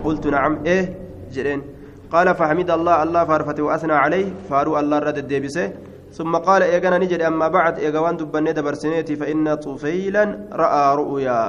قلت 0.04 0.26
نعم 0.26 0.64
إيه؟ 0.66 0.98
جرين. 1.32 1.62
قال 2.10 2.34
فحمد 2.34 2.70
الله 2.70 3.02
الله 3.02 3.24
فارفته 3.24 3.62
وأثنى 3.62 3.92
عليه 3.92 4.28
فارو 4.50 4.78
الله 4.78 4.98
رد 4.98 5.18
الديبسة. 5.18 5.72
ثم 6.12 6.36
قال 6.36 6.62
إيغانا 6.62 6.98
نجد 6.98 7.20
أما 7.20 7.48
بعد 7.48 7.78
إيغوان 7.78 8.16
دبني 8.16 8.52
دبرسنيتي 8.52 9.16
فإن 9.16 9.54
طفيلا 9.54 10.24
رأى 10.52 10.96
رؤيا. 10.96 11.42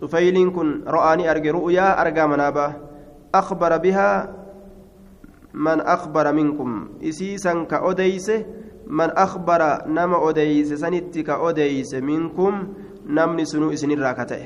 طفيل 0.00 0.50
كن 0.50 0.84
رآني 0.86 1.30
أرجى 1.30 1.50
رؤيا 1.50 2.00
أرجى 2.00 2.26
منابة 2.26 2.72
أخبر 3.34 3.76
بها 3.76 4.34
من 5.54 5.80
أخبر 5.80 6.32
منكم. 6.32 6.88
إسيسا 7.04 7.64
كأوديس 8.88 8.96
من 8.96 9.10
أخبر 9.10 9.62
نما 9.86 10.16
أوديس 10.16 10.72
سنتي 10.72 11.22
كأوديس 11.22 11.94
منكم 11.94 12.52
نمني 13.06 13.44
سنو 13.44 13.72
إسن 13.72 13.90
الراكته 13.90 14.44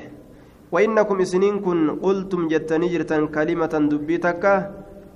وإنكم 0.72 1.20
إسنين 1.20 1.60
كن 1.60 1.90
قلتم 2.02 2.48
جتني 2.48 2.88
جرتا 2.88 3.26
كلمة 3.26 3.74
دبيتك 3.90 4.44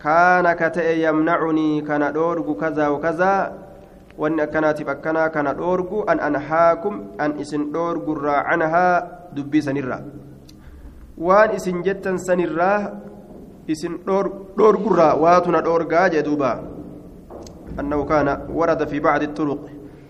كان 0.02 0.52
كتئ 0.52 0.86
يمنعني 1.08 1.80
كان 1.80 2.12
دورغ 2.12 2.52
كذا 2.60 2.88
وكذا 2.88 3.66
wanni 4.18 4.40
akkanaatiif 4.42 4.88
akkanaa 4.88 5.28
kana 5.28 5.52
dhoorgu 5.54 6.04
an 6.08 6.20
anhaakum 6.20 6.94
an 7.18 7.36
isin 7.40 7.72
dhoorgurraa 7.72 8.44
canahaa 8.48 9.02
dubbii 9.36 9.60
sanirraa 9.66 10.00
waan 11.20 11.52
isin 11.56 11.82
jettan 11.84 12.16
sanirraa 12.18 12.96
isin 13.68 14.00
dhoorgurraa 14.08 15.14
waatuna 15.24 15.60
dhoorgaa 15.66 16.08
jee 16.14 16.22
duuba 16.22 16.75
أنه 17.80 18.04
كان 18.04 18.28
ورد 18.48 18.88
في 18.88 19.00
بعض 19.00 19.22
الطرق 19.22 19.60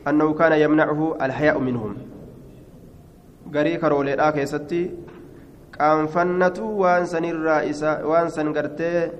أنه 0.09 0.29
كان 0.35 0.53
يمنعه 0.53 1.17
الحياء 1.23 1.59
منهم. 1.59 1.93
غري 3.55 3.77
كرولي 3.77 4.17
دا 4.17 4.31
كيستي. 4.31 4.91
قانفنتو 5.79 6.65
وان 6.65 7.05
سنرا 7.05 7.57
وان 8.05 8.29
سنغرتي 8.29 9.11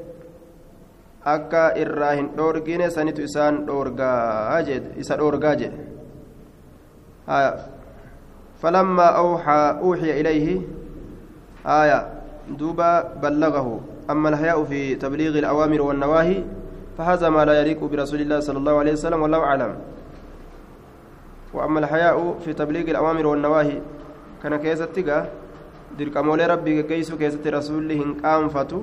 akka 1.27 1.75
irraa 1.75 2.15
hin 2.15 2.39
dhoorgine 2.39 2.87
sanitu 2.87 3.27
isaan 3.27 3.67
dhoorgaa 3.67 4.63
isa 4.95 5.19
dhoorgaa 5.19 5.59
jedhe 5.59 5.81
فلما 8.63 9.05
أوحى 9.05 9.85
أوحي 9.85 10.21
إليه 10.21 10.61
آية. 11.67 12.01
دوبا 12.57 13.21
بلغه. 13.21 13.81
أما 14.11 14.29
الحياء 14.29 14.65
في 14.65 14.95
تبليغ 14.95 15.39
الأوامر 15.39 15.83
والنواهي 15.83 16.39
فهذا 16.99 17.29
ما 17.29 17.45
لا 17.45 17.61
يليق 17.61 17.85
برسول 17.85 18.21
الله 18.21 18.41
صلى 18.41 18.59
الله 18.59 18.75
عليه 18.79 18.93
وسلم 18.93 19.23
والله 19.23 19.39
أعلم. 19.39 19.73
وأما 21.55 21.79
الحياء 21.81 22.39
في 22.45 22.53
تبليغ 22.53 22.91
الأوامر 22.91 23.27
والنواهي 23.27 23.79
كان 24.43 24.57
كيسة 24.57 24.85
تقى 24.85 25.27
درك 25.99 26.17
مولي 26.17 26.47
ربي 26.47 26.83
كيسو 26.83 27.17
كيسة 27.17 27.41
رسوله 27.47 28.15
قام 28.25 28.49
فتو 28.49 28.83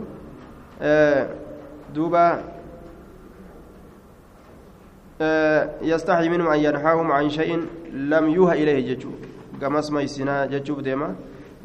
آه 0.82 1.30
دوبا 1.94 2.42
يستحي 5.82 6.30
منهم 6.30 6.48
أن 6.48 6.60
ينهاهم 6.60 7.12
عن 7.12 7.30
شيء 7.30 7.66
لم 7.94 8.30
يوها 8.30 8.54
إليه 8.54 8.94
ججو 8.94 9.10
كما 9.62 9.80
اسم 9.80 10.00
يسنا 10.00 10.46
ججو 10.46 10.82
ديما 10.82 11.16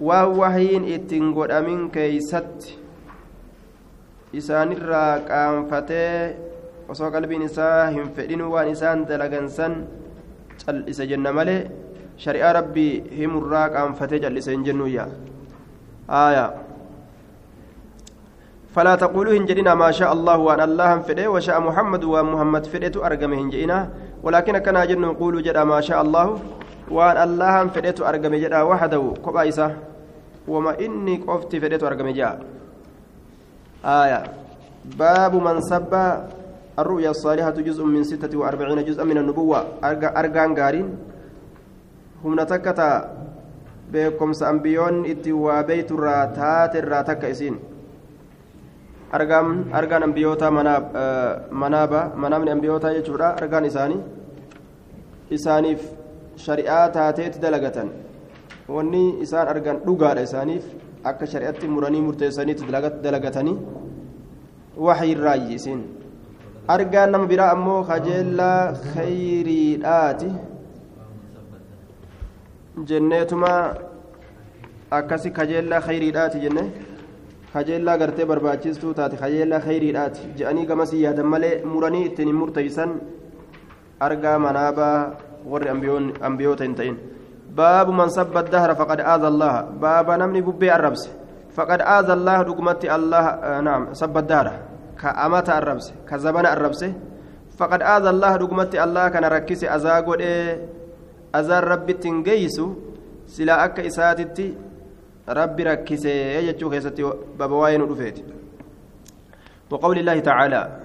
ووحين 0.00 0.84
اتنقل 0.92 1.50
أمين 1.50 1.88
كيست 1.88 2.78
isaan 4.32 4.72
irraa 4.76 5.24
qaanfatee 5.24 6.36
osoo 6.88 7.10
qalbiin 7.10 7.42
isaa 7.48 7.88
hin 7.96 8.12
fedhin 8.16 8.42
waan 8.44 8.68
isaan 8.68 9.08
dalagan 9.08 9.48
san 9.48 9.88
cal'ise 10.64 11.04
jenna 11.08 11.32
malee 11.32 11.60
shari'aa 12.24 12.52
rabbii 12.60 12.92
himurraa 13.18 13.68
qaanfatee 13.76 14.20
cal'ise 14.24 14.50
hin 14.52 14.64
jennuyya 14.64 15.08
aayaa. 16.08 16.50
فلا 18.78 18.94
تقولوا 18.94 19.32
هنجرنا 19.32 19.74
ما 19.74 19.90
شاء 19.90 20.12
الله 20.12 20.36
وان 20.38 20.60
الله 20.60 20.90
فده 21.08 21.26
وشاء 21.34 21.56
محمد 21.60 22.04
ومحمد 22.04 22.64
فده 22.68 22.94
ارغم 23.06 23.32
هنجئنا 23.32 23.78
ولكن 24.22 24.54
كان 24.58 24.78
جن 24.86 25.00
نقول 25.00 25.42
جدا 25.42 25.64
ما 25.64 25.80
شاء 25.80 25.98
الله 26.02 26.26
وان 26.90 27.16
الله 27.16 27.54
فده 27.74 27.98
ارغم 28.08 28.34
جدا 28.44 28.60
وحده 28.62 29.02
كبايسا 29.24 29.66
وما 30.48 30.72
اني 30.78 31.14
قفت 31.26 31.52
فده 31.56 31.80
ارغم 31.88 32.08
جاء 32.12 32.34
آية 33.86 34.23
باب 34.99 35.34
من 35.36 35.62
سب 35.62 35.93
الرؤيا 36.79 37.10
الصالحة 37.10 37.58
جزء 37.67 37.84
من 37.84 38.03
ستة 38.03 38.38
وأربعين 38.38 38.86
جزءا 38.86 39.03
من 39.03 39.17
النبوة 39.17 39.60
أرغان 40.21 40.51
غارين 40.60 40.88
هم 42.23 42.39
نتكتا 42.39 42.89
بكم 43.93 44.34
سأنبيون 44.34 45.06
إتوا 45.06 45.62
بيت 45.62 45.91
الراتات 45.91 46.75
الراتك 46.75 47.25
إسين 47.25 47.56
argaan 49.13 49.69
argaan 49.79 50.03
ambiyootaa 50.03 50.51
manaaba 51.62 51.99
manaabni 52.15 52.51
ambiyootaa 52.51 52.93
jechuudha 52.93 53.27
argaan 53.41 53.65
isaanii 53.65 53.99
isaaniif 55.38 55.84
shari'aa 56.45 56.86
taateetti 56.95 57.41
dalagatan 57.43 57.91
wanni 58.75 59.03
isaan 59.25 59.51
argan 59.53 59.82
dhugaadha 59.86 60.23
isaaniif 60.29 60.65
Akka 61.04 61.26
shari'atti 61.26 61.68
muranii 61.68 62.00
murteessaniitti 62.00 62.66
dalagatanii 63.02 63.56
waxii 64.87 65.11
irraayyi 65.14 65.54
isiin 65.54 65.82
argaan 66.74 67.11
nama 67.12 67.26
biraa 67.32 67.50
ammoo 67.56 67.82
kajeellaa 67.90 68.72
khayriidhaati 68.94 70.30
jenneetuma 72.90 73.52
akkasi 74.98 75.30
kajeellaa 75.38 75.80
khayriidhaati 75.87 76.40
jenne 76.46 76.64
kajeellaa 77.52 77.98
gartee 78.02 78.26
barbaachistuu 78.32 78.94
taate 78.94 79.16
kajeellaa 79.22 79.61
khayriidhaati 79.66 80.28
je'anii 80.40 80.66
gamasii 80.72 81.02
yaadan 81.04 81.26
malee 81.34 81.54
muranii 81.74 82.04
ittiin 82.11 82.28
hin 82.32 82.37
murteeysan 82.42 82.98
argaa 84.08 84.38
manaabaa 84.46 84.96
warri 85.52 85.68
ambiyoota 86.30 86.64
hin 86.64 86.74
ta'in 86.82 86.98
faqad 88.74 89.00
aaza 89.00 89.26
allaha 89.26 89.62
baaba 89.62 90.16
namni 90.16 90.42
bubbee 90.42 90.70
arrabse 90.70 91.11
faqad 91.56 91.80
aaza 91.80 92.12
allaha 92.12 92.44
dhugumatti 92.44 92.88
allah 92.88 93.24
naam 93.62 93.94
sabba 93.94 94.22
dahra 94.22 94.52
ka 94.96 95.11
amata 95.16 95.54
arrabse 95.54 95.92
ka 96.04 96.18
zabana 96.18 96.50
arrabse 96.50 96.94
faqad 97.58 97.82
aaza 97.82 98.08
allaha 98.11 98.38
dhugumatti 98.38 98.78
allah 98.78 99.11
kana 99.11 99.28
rakkise 99.28 99.68
azaa 99.68 100.02
godhee 100.02 100.58
azaan 101.32 101.64
rabbitti 101.64 102.08
hin 102.08 102.22
geeysu 102.22 102.76
silaa 103.26 103.62
akka 103.66 103.82
isaatitti 103.82 104.68
ربي 105.28 105.62
ركسي 105.62 106.08
يجتشو 106.48 106.70
كيستي 106.70 107.12
بابواين 107.38 107.82
ودفيت 107.82 108.18
وقول 109.70 109.98
الله 109.98 110.18
تعالى 110.20 110.80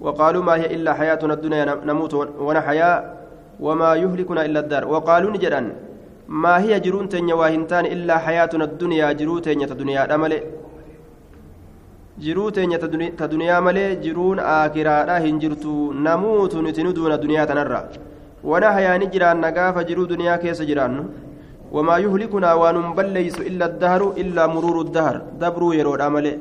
وقالوا 0.00 0.42
ما 0.42 0.54
هي 0.56 0.74
إلا 0.74 0.94
حياتنا 0.94 1.34
الدنيا 1.34 1.64
نموت 1.84 2.14
ونحيا 2.14 3.17
وما 3.66 3.90
يهلكنا 4.02 4.40
إلا 4.46 4.60
الدار 4.64 4.82
وقالوا 4.92 5.30
نجرا 5.34 5.60
ما 6.42 6.54
هي 6.62 6.72
جرون 6.84 7.08
تنيا 7.12 7.34
واهنتان 7.40 7.84
إلا 7.94 8.14
حياتنا 8.24 8.64
الدنيا 8.70 9.06
جرون 9.18 9.42
تنيا 9.42 9.66
الدنيا 9.74 10.02
أملي 10.14 10.40
malee 13.66 13.96
jiruun 14.04 14.38
aakiraadha 14.52 15.16
hin 15.24 15.36
jirtu 15.42 15.74
namuutu 16.06 16.62
nuti 16.62 16.82
nu 16.82 16.92
duuna 16.96 17.16
duniyaa 17.24 17.46
tanarra 17.50 17.80
wana 18.50 18.72
hayaani 18.76 19.06
jiraanna 19.14 19.52
gaafa 19.58 19.84
jiruu 19.88 20.06
duniyaa 20.12 20.38
keessa 20.44 20.64
jiraannu 20.70 21.04
وما 21.76 21.96
يهلكنا 22.04 22.50
ونبل 22.54 23.08
ليس 23.18 23.36
إلا 23.48 23.64
الدهر 23.70 24.02
إلا 24.22 24.42
مرور 24.46 24.76
الدهر 24.86 25.16
دبروا 25.40 25.74
يرود 25.74 26.00
عمله 26.00 26.34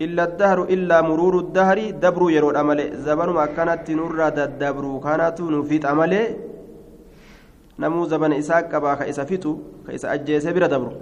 إلا 0.00 0.24
الدهر 0.24 0.58
إلا 0.74 1.02
مرور 1.02 1.34
الدهر 1.38 1.78
دبروا 2.02 2.30
يرود 2.30 2.56
عمله 2.56 2.86
زبن 3.06 3.28
ما 3.28 3.46
كانت 3.46 3.90
نور 3.90 4.28
دبروا. 4.62 5.00
كانت 5.00 5.40
نفيت 5.40 5.86
عمله 5.86 6.22
نمو 7.78 8.06
زبن 8.06 8.32
إساق 8.32 8.60
كبا 8.72 8.94
كإسا 8.94 9.24
فتو 9.24 9.52
كإسا 9.86 10.14
أجيس 10.14 10.46
بلا 10.46 10.66
دبر 10.66 10.92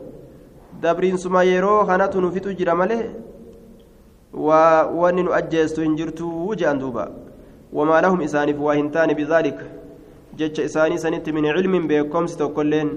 دبرين 0.82 1.16
سما 1.16 1.42
يرو 1.42 1.86
كانت 1.86 2.16
نفيت 2.16 2.48
جرى 2.58 2.74
مله 2.74 3.00
وأن 4.98 5.28
أجيس 5.28 5.72
تنجرتو 5.76 6.26
وجان 6.48 6.78
دوبا 6.78 7.04
وما 7.72 8.00
لهم 8.00 8.20
إسانف 8.20 8.56
واهنتان 8.60 9.12
بذلك. 9.12 9.58
jecha 10.36 10.62
isaanii 10.64 10.98
sanitti 10.98 11.32
min 11.32 11.44
cilmin 11.44 11.88
beekomsi 11.88 12.38
tokkoilleen 12.40 12.90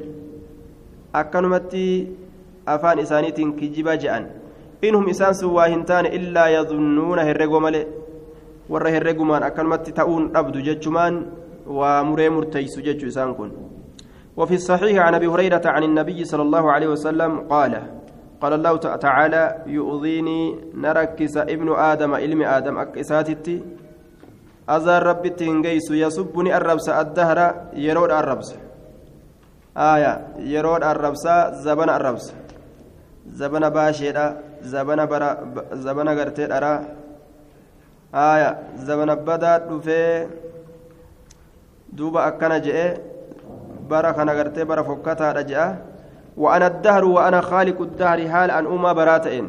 akkanumatti 1.14 1.84
afaan 2.74 3.00
isaaniitiin 3.00 3.52
kijiba 3.60 3.98
je'an 4.04 4.28
inhum 4.88 5.08
isaan 5.14 5.36
sun 5.40 5.52
waa 5.58 5.70
hin 5.74 5.86
taane 5.86 6.10
illaa 6.20 6.50
yadunnuuna 6.58 7.28
herregoo 7.30 7.60
male 7.66 7.82
warra 8.70 8.90
herregumaan 8.96 9.44
akkanumatti 9.50 9.98
ta'uun 10.02 10.30
dhabdu 10.36 10.62
jechumaan 10.70 11.26
ومري 11.66 12.30
مرتيس 12.30 12.80
جج 12.80 13.06
إسانكن 13.06 13.52
وفي 14.38 14.56
الصحيح 14.56 14.98
عن 15.06 15.14
أبي 15.16 15.28
هريرة 15.28 15.62
عن 15.66 15.84
النبي 15.84 16.26
صلى 16.26 16.42
الله 16.42 16.72
عليه 16.72 16.88
وسلم 16.88 17.40
قال 17.50 17.74
قال 18.42 18.54
الله 18.54 18.78
تعالى 18.78 19.44
يؤذيني 19.66 20.60
نركس 20.78 21.38
ابن 21.38 21.74
آدم 21.74 22.12
علم 22.16 22.42
آدم 22.42 22.78
أكساتتي 22.78 23.64
أزار 24.70 25.04
ربي 25.04 25.30
تنجيس 25.30 25.92
يسبني 25.92 26.58
الربس 26.58 26.90
الدهر 26.90 27.40
يرود 27.74 28.12
الربس. 28.12 28.56
آية 29.78 30.14
يرود 30.38 30.84
الربس 30.84 31.26
زبن 31.66 31.90
الربس. 31.90 32.34
زبن 33.40 33.70
باشيرا 33.70 34.45
زبن 34.74 35.00
برا 35.12 35.30
زبن 35.86 36.08
غرتي 36.18 36.46
درا 36.52 36.74
آية 38.16 38.50
زبن 38.88 39.10
بدا 39.28 39.54
دفه 39.70 40.28
دوبا 41.98 42.28
أكنا 42.28 42.58
جئ 42.66 42.78
برا 43.90 44.12
خنا 44.18 44.32
غرتي 44.38 44.64
برا 44.70 44.82
فكتا 44.90 45.32
رجأ 45.38 45.64
وأنا 46.38 46.68
الدهر 46.68 47.04
وأنا 47.06 47.40
خالق 47.42 47.78
الدهر 47.82 48.20
حال 48.30 48.50
أن 48.52 48.66
أما 48.66 48.92
براتين 48.94 49.46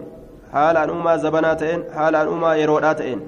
حال 0.52 0.76
أن 0.76 0.90
أما 0.90 1.16
زبناتين 1.16 1.80
حال 1.94 2.14
أن 2.16 2.26
أما 2.34 2.50
يروداتين 2.62 3.20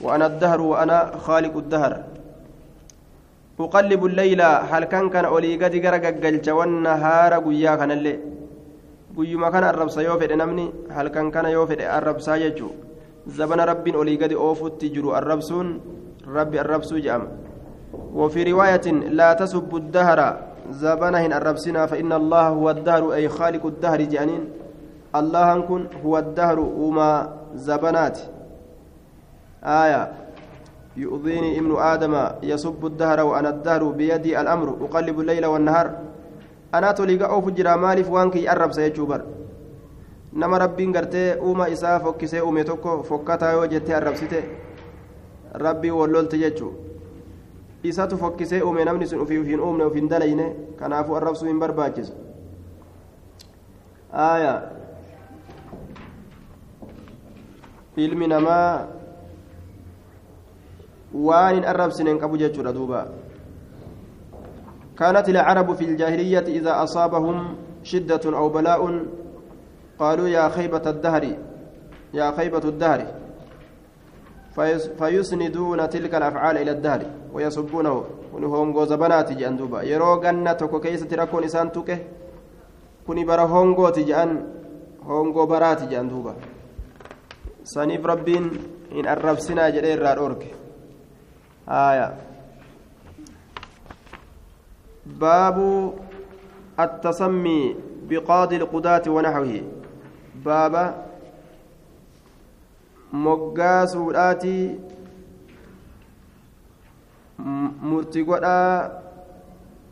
وأنا 0.00 0.26
الدهر 0.26 0.60
وأنا 0.60 0.98
خالق 1.26 1.56
الدهر 1.56 1.92
أقلب 3.60 4.02
الليل 4.06 4.40
هل 4.42 4.84
كان 4.84 5.10
كان 5.10 5.24
أولي 5.24 5.52
قد 5.64 5.74
قرق 5.86 6.04
والنهار 6.58 7.32
قيا 7.46 7.72
كان 7.76 7.90
اللي 7.90 8.14
guyyuma 9.18 9.50
kana 9.50 9.74
arrabsa 9.74 10.06
yoo 10.06 10.14
fedhe 10.22 10.36
namni 10.38 10.70
halkan 10.96 11.34
kana 11.34 11.50
yoo 11.50 11.66
fedhe 11.66 11.90
arrabsaa 11.98 12.38
jechuu 12.44 12.70
zabana 13.38 13.66
rabbiin 13.72 13.96
olii 14.02 14.16
gadi 14.22 14.36
oofutti 14.46 14.94
jiru 14.94 15.10
arrabsuun 15.20 15.68
rabbi 16.38 16.62
arrabsuu 16.64 17.02
jedhama 17.02 17.28
وفي 18.14 18.52
رواية 18.52 18.86
لا 19.16 19.32
تسبوا 19.32 19.78
الدهر 19.78 20.20
زبنهن 20.70 21.32
الربسنا 21.32 21.86
فإن 21.86 22.12
الله 22.12 22.48
هو 22.48 22.70
الدهر 22.70 23.12
أي 23.14 23.28
خالق 23.28 23.66
الدهر 23.66 24.00
جانين 24.02 24.44
الله 25.16 25.60
كن 25.60 25.86
هو 26.04 26.18
الدهر 26.18 26.58
وما 26.60 27.32
زبنات 27.54 28.18
آية 29.64 30.12
يؤذيني 30.96 31.58
ابن 31.58 31.76
آدم 31.78 32.14
يسب 32.42 32.86
الدهر 32.86 33.20
وأنا 33.20 33.48
الدهر 33.48 33.84
بيدي 33.84 34.40
الأمر 34.40 34.68
أقلب 34.84 35.20
الليل 35.20 35.46
والنهار 35.46 35.86
أنا 36.74 36.92
توليغا 36.92 37.26
أوف 37.26 37.48
جرا 37.48 37.76
مالف 37.76 38.10
وانكي 38.10 38.50
أرب 38.50 38.72
سيجوبر 38.72 39.22
nama 40.32 40.58
rabbiin 40.58 40.92
gartee 40.92 41.36
uuma 41.40 41.66
isaa 41.68 42.00
fokkisee 42.00 42.40
uume 42.40 42.64
tokko 42.64 43.02
fokkataa 43.02 43.52
yoo 43.52 43.66
jettee 43.66 43.94
arrabsite 43.96 44.40
rabbii 45.54 45.90
wallolti 45.90 46.38
jechuu 46.38 46.72
isatu 47.82 48.18
fokkisee 48.18 48.60
uume 48.62 48.84
namni 48.84 49.06
sun 49.06 49.20
ufii 49.20 49.38
ufiin 49.38 49.60
uumne 49.60 49.84
ufiin 49.84 50.08
dalayne 50.10 50.46
kanaafuu 50.76 51.16
arrabsuu 51.16 51.48
hin 51.48 51.58
barbaachisu 51.58 52.12
aayaa 54.12 54.60
ilmi 57.96 58.26
namaa 58.34 58.86
waan 61.30 61.54
hin 61.54 61.64
arrabsine 61.72 62.10
hin 62.10 62.20
qabu 62.20 62.36
jechuudha 62.44 62.72
duuba 62.72 63.06
كانت 64.98 65.28
العرب 65.28 65.74
في 65.74 65.84
الجاهلية 65.84 66.46
إذا 66.58 66.82
أصابهم 66.82 67.56
شدة 67.82 68.20
أو 68.26 68.48
بلاء 68.48 69.06
قالوا 69.98 70.28
يا 70.28 70.48
خيبة 70.48 70.82
الدهر 70.86 71.24
يا 72.14 72.30
خيبة 72.36 72.64
الدهر. 72.64 73.06
فيسندون 74.98 75.88
تلك 75.88 76.14
الأفعال 76.14 76.56
إلى 76.58 76.70
الدهر 76.70 77.02
ويسبونه. 77.32 78.04
ونهونغو 78.34 78.84
زبنات 78.84 79.32
جان 79.32 79.56
دوبا. 79.56 79.82
يرو 79.82 80.14
غنة 80.14 80.52
توكو 80.52 80.80
كيسة 80.80 81.64
توكه. 81.64 81.98
كوني 83.06 83.24
برا 83.24 83.42
هونغو 83.42 83.88
تجان 83.88 84.30
هونغو 85.06 85.46
برات 85.46 85.82
جان 85.82 86.08
دوبا. 86.08 86.34
سنيف 87.64 88.06
ربين 88.06 88.50
إن 88.92 89.06
أرب 89.06 89.38
سنا 89.38 89.68
جدير 89.70 90.02
رار 90.02 90.36
آية. 91.68 92.27
باب 95.20 95.92
التسمي 96.80 97.76
بقاضي 98.08 98.56
القضاة 98.56 99.02
ونحوه 99.08 99.62
بابا 100.44 101.08
moggaasuudhaati 103.12 104.80
murtii 107.90 108.24
godhaa 108.24 108.90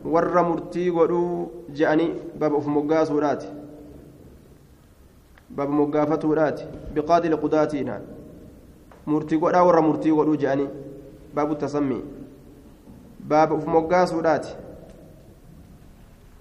warra 0.04 0.42
murtii 0.42 0.90
godhuu 0.90 1.48
je'anii 1.78 2.12
baba 2.38 2.56
uf 2.56 2.66
moggaasuudhaati 2.66 3.46
baba 5.50 5.72
moggaafatuudhaati 5.72 6.64
biqaadi 6.94 7.28
liqudaatiin 7.28 7.90
murtii 9.06 9.38
godhaa 9.38 9.64
warra 9.64 9.82
murtii 9.88 10.12
godhuu 10.18 10.36
je'anii 10.36 10.68
baabu 11.34 11.54
tasammii 11.54 12.02
baaba 13.28 13.54
uf 13.54 13.66
moggaasuudhaati 13.66 14.56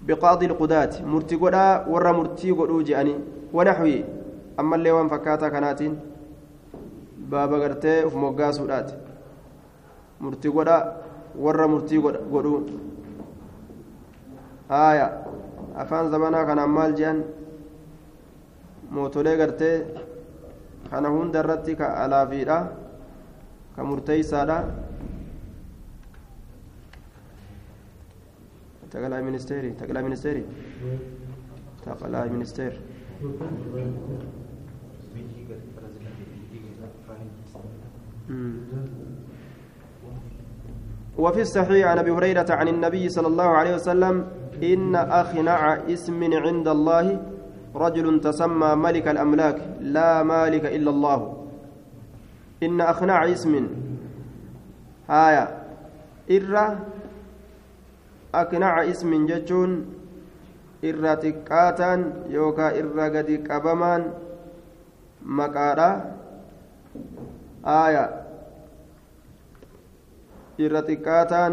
biqaadi 0.06 0.48
liqudaati 0.52 1.02
murtii 1.12 1.38
godhaa 1.42 1.84
warra 1.92 2.12
murtii 2.18 2.52
godhuu 2.58 2.82
je'anii 2.88 3.16
wanaxwii 3.56 4.04
ammallee 4.62 4.92
waan 4.96 5.08
fakkaataa 5.14 5.50
kanaatiin 5.54 5.94
baaba 7.30 7.58
gartee 7.62 7.98
uf 8.08 8.14
moggaasuudhaati 8.24 8.94
murtii 10.20 10.52
godha 10.56 10.76
warra 11.44 11.68
murtii 11.72 12.00
godhuu 12.32 12.60
haaya 14.68 15.06
afaan 15.84 16.10
zamanaa 16.10 16.44
kanaan 16.50 16.70
maal 16.76 16.92
jehan 17.00 17.18
mootolee 18.90 19.36
gartee 19.36 19.76
kana 20.90 21.08
hunda 21.14 21.38
irratti 21.44 21.76
ka 21.80 21.86
alaafiidha 22.04 22.58
ka 23.76 23.84
murteeysaadha 23.90 24.58
taqalaa 28.92 29.22
ministeeri 29.22 29.70
taqalaa 29.80 30.02
ministeeri 30.02 30.42
taqalaa 31.84 32.26
ministeeri 32.34 32.78
وفي 41.18 41.40
الصحيح 41.40 41.86
عن 41.86 41.98
أبي 41.98 42.10
هريرة 42.10 42.46
عن 42.50 42.68
النبي 42.68 43.08
صلى 43.08 43.26
الله 43.26 43.44
عليه 43.44 43.74
وسلم 43.74 44.14
إن 44.62 44.94
اخنع 44.94 45.60
اسم 45.88 46.20
عند 46.34 46.68
الله 46.68 47.06
رجل 47.74 48.20
تسمى 48.20 48.70
ملك 48.74 49.08
الأملاك 49.08 49.58
لا 49.80 50.22
مالك 50.22 50.64
إلا 50.66 50.90
الله. 50.90 51.20
إن 52.62 52.80
اخنع 52.80 53.32
اسم. 53.32 53.52
هايا 55.08 55.44
إرّا 56.30 56.66
أقنع 58.34 58.74
اسم 58.90 59.26
جتون 59.26 59.70
إرّا 60.84 61.14
تكاتا 61.14 61.92
يوكا 62.28 62.66
إرّا 62.80 63.06
قد 63.14 63.28
قبمان 63.48 64.02
مقارا 65.22 65.90
آية. 67.66 68.06
irra 70.56 70.80
xiqqaataan 70.88 71.52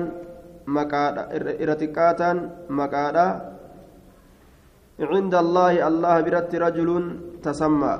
maqaadha 0.75 1.23
irra 1.35 1.75
xiqqaataan 1.81 2.37
maqaadha 2.79 3.27
عند 4.93 5.33
الله 5.35 5.73
الله 5.89 6.15
برت 6.21 6.53
رجل 6.55 6.89
تسمى. 7.43 7.93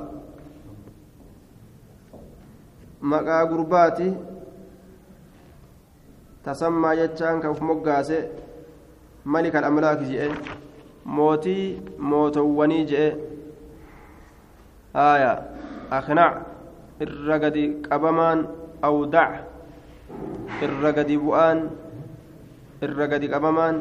مقا 3.01 3.39
قرباتي 3.51 4.09
تسمى 6.45 6.89
يجان 7.01 7.35
كف 7.43 7.59
مقاسي. 7.59 8.19
ملك 9.25 9.55
الأملاك 9.55 9.99
جئ 9.99 10.31
موتي 11.05 11.81
موتوني 11.99 12.83
جئ 12.83 13.15
آية 14.95 15.33
أخنع 15.91 16.41
الرقد 17.01 17.57
قبمان 17.91 18.47
أودع 18.83 19.29
irra 20.61 20.91
gadi 20.93 21.15
bu'aan 21.17 21.59
irra 22.83 23.05
gadi 23.11 23.27
qabamaan 23.31 23.75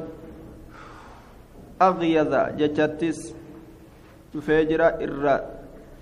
agyaza 1.79 2.55
jechattis 2.59 3.19
dhufee 4.33 4.63
jira 4.71 4.97
irra 5.05 5.37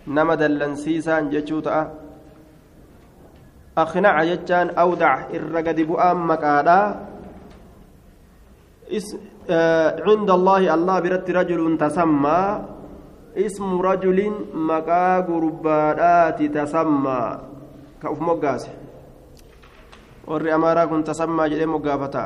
nama 0.07 0.37
dallansiisaan 0.41 1.31
jechuu 1.33 1.61
ta'a 1.67 1.85
aknaca 3.77 4.23
jechaan 4.31 4.69
awdac 4.77 5.33
irra 5.37 5.61
gadi 5.67 5.83
bu'aan 5.91 6.19
maqaadhaa 6.31 6.87
عند 10.09 10.31
الله 10.31 10.63
الله 10.75 10.97
برت 11.01 11.27
رجل 11.31 11.63
تسمى 11.79 12.41
اسم 13.47 13.69
رجل 13.89 14.19
مقا 14.55 15.07
قربانات 15.29 16.39
تسمى 16.43 17.23
كأف 18.03 18.19
مقاسه 18.21 18.73
warri 20.31 20.53
amaaraa 20.55 20.87
kun 20.87 21.03
tasammaa 21.03 21.49
jedhee 21.51 21.67
moggaafata 21.67 22.23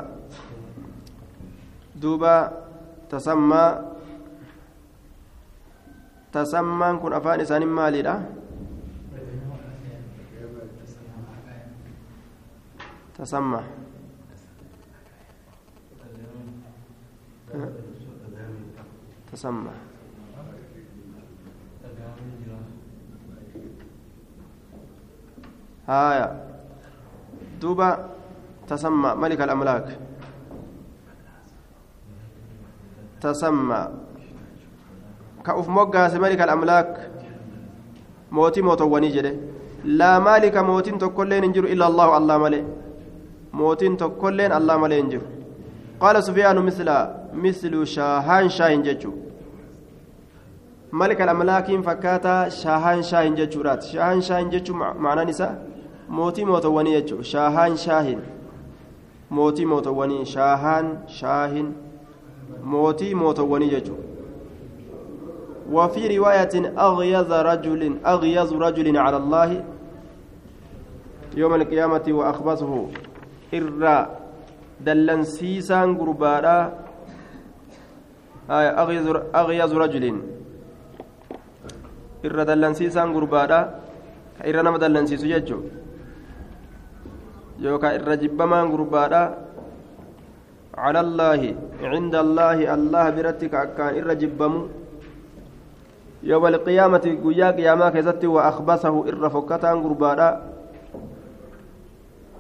duuba 2.03 2.35
tasammaa 3.09 3.71
tasammaan 6.35 7.01
kun 7.01 7.17
afaan 7.19 7.41
isaanii 7.45 7.71
maaliidha 7.79 8.15
tasammaa 13.17 13.65
tasammaa 19.31 19.95
هايا 25.89 26.29
دوبا 27.61 28.09
تسمى. 28.69 29.11
ملك 29.21 29.41
الأملاك. 29.41 29.89
تسمى. 33.21 33.83
كأف 35.45 35.69
موغاس 35.69 36.15
ملك 36.15 36.41
الأملاك. 36.41 37.11
موتي 38.33 38.63
موتواني 38.63 39.09
جده. 39.13 39.33
لا 39.85 40.19
مالك 40.19 40.57
موتين 40.57 40.97
تكلين 40.99 41.45
انجر 41.45 41.65
إلا 41.65 41.87
الله 41.87 42.17
الله 42.17 42.37
ملي. 42.39 42.65
موتين 43.53 43.97
تكلين 44.01 44.53
الله 44.53 44.77
ملي 44.77 45.01
انجر 45.01 45.23
قال 46.01 46.25
سفيان 46.25 46.57
مثل 46.65 46.89
مثل 47.35 47.87
شاهان 47.87 48.49
شاهن 48.49 48.83
ججو 48.83 49.13
ملك 50.93 51.21
الأملاكين 51.21 51.83
فكاتا 51.83 52.49
شاهان 52.49 53.03
شاهن 53.03 53.35
ججورات 53.35 53.83
شاهان 53.83 54.21
شاهن 54.21 54.51
ججو 54.51 54.75
معنى 54.75 55.25
نساء؟ 55.25 55.75
mootii 56.09 56.45
mootowwanii 56.45 56.93
jechuudha 56.93 57.25
shaahaan 57.25 57.77
shaahin 57.77 58.19
mootii 59.31 59.65
mootowwanii 59.67 60.25
shaahaan 60.25 60.99
shaahin 61.07 61.75
mootii 62.65 63.15
mootowwanii 63.15 63.71
jechuudha 63.71 64.03
وفي 65.73 66.19
رواية 66.19 66.55
أغيظ 66.79 67.33
رجل 67.33 67.97
أغيظ 68.07 68.53
رجل 68.53 68.97
على 68.97 69.17
الله 69.17 69.65
يوم 71.37 71.55
القيامة 71.55 72.03
وأخبثه. 72.09 72.87
إرى 73.55 74.07
دلنسيسان 74.81 75.97
قربارا 75.99 76.84
أغيظ 78.51 79.07
أغيظ 79.35 79.73
رجل. 79.73 80.05
إرى 82.25 82.43
دلنسيسان 82.45 83.09
قربارا 83.15 83.61
إرى 84.45 84.61
نما 84.63 84.79
دلنسيسو 84.83 85.27
ججو. 85.27 85.59
yookaan 87.55 87.95
irra 88.03 88.19
jibbamaan 88.19 88.67
gurbaadha 88.75 89.23
على 90.75 91.01
الله 91.07 91.41
عند 91.87 92.15
الله 92.15 92.59
الله 92.75 93.05
برتك 93.15 93.55
أكان 93.55 93.95
إر 93.95 94.11
جبمو. 94.19 94.67
يوم 96.27 96.45
القيامة 96.47 97.05
قيا 97.25 97.49
قياما 97.55 97.95
كيزتي 97.95 98.27
وأخبثه 98.27 98.95
إر 99.09 99.23
فكتان 99.31 99.77
قربادا 99.85 100.29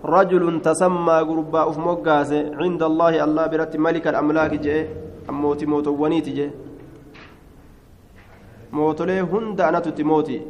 رجل 0.04 0.44
تسمى 0.66 1.18
قربا 1.30 1.60
أف 1.70 1.76
مقاس 1.78 2.30
عند 2.58 2.82
الله 2.82 3.12
الله 3.24 3.44
برت 3.46 3.76
ملك 3.76 4.04
الأملاك 4.08 4.52
جي 4.64 4.78
أموتي 5.30 5.66
موت 5.66 5.86
ونيتي 5.88 6.30
جي 6.30 6.50
موتولي 8.72 9.20
هند 9.20 9.60
أنا 9.60 9.80
تتموتي 9.80 10.40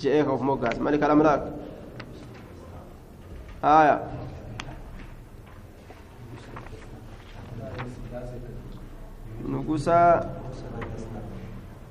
جي 0.00 0.22
أف 0.22 0.42
مقاس 0.42 0.78
ملك 0.78 1.02
الأملاك 1.02 1.42
آية 3.64 3.96
nugusa 9.48 10.26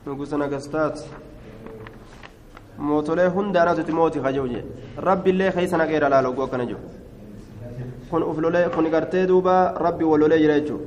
nugusa 0.05 0.37
nagastaat 0.37 0.97
mootolee 2.77 3.27
hundaanatutti 3.35 3.91
mooti 3.91 4.19
kajawje 4.25 4.61
rabbiillee 5.07 5.51
keeysa 5.55 5.77
naqeera 5.81 6.09
laala 6.13 6.29
oguu 6.29 6.43
akkana 6.45 6.65
jiru 6.69 6.79
kun 8.09 8.23
uf 8.23 8.37
lolee 8.45 8.69
kun 8.75 8.89
gartee 8.93 9.25
duuba 9.31 9.55
rabbi 9.85 10.03
wal 10.11 10.19
lolee 10.23 10.39
jira 10.43 10.59
jechuu 10.59 10.79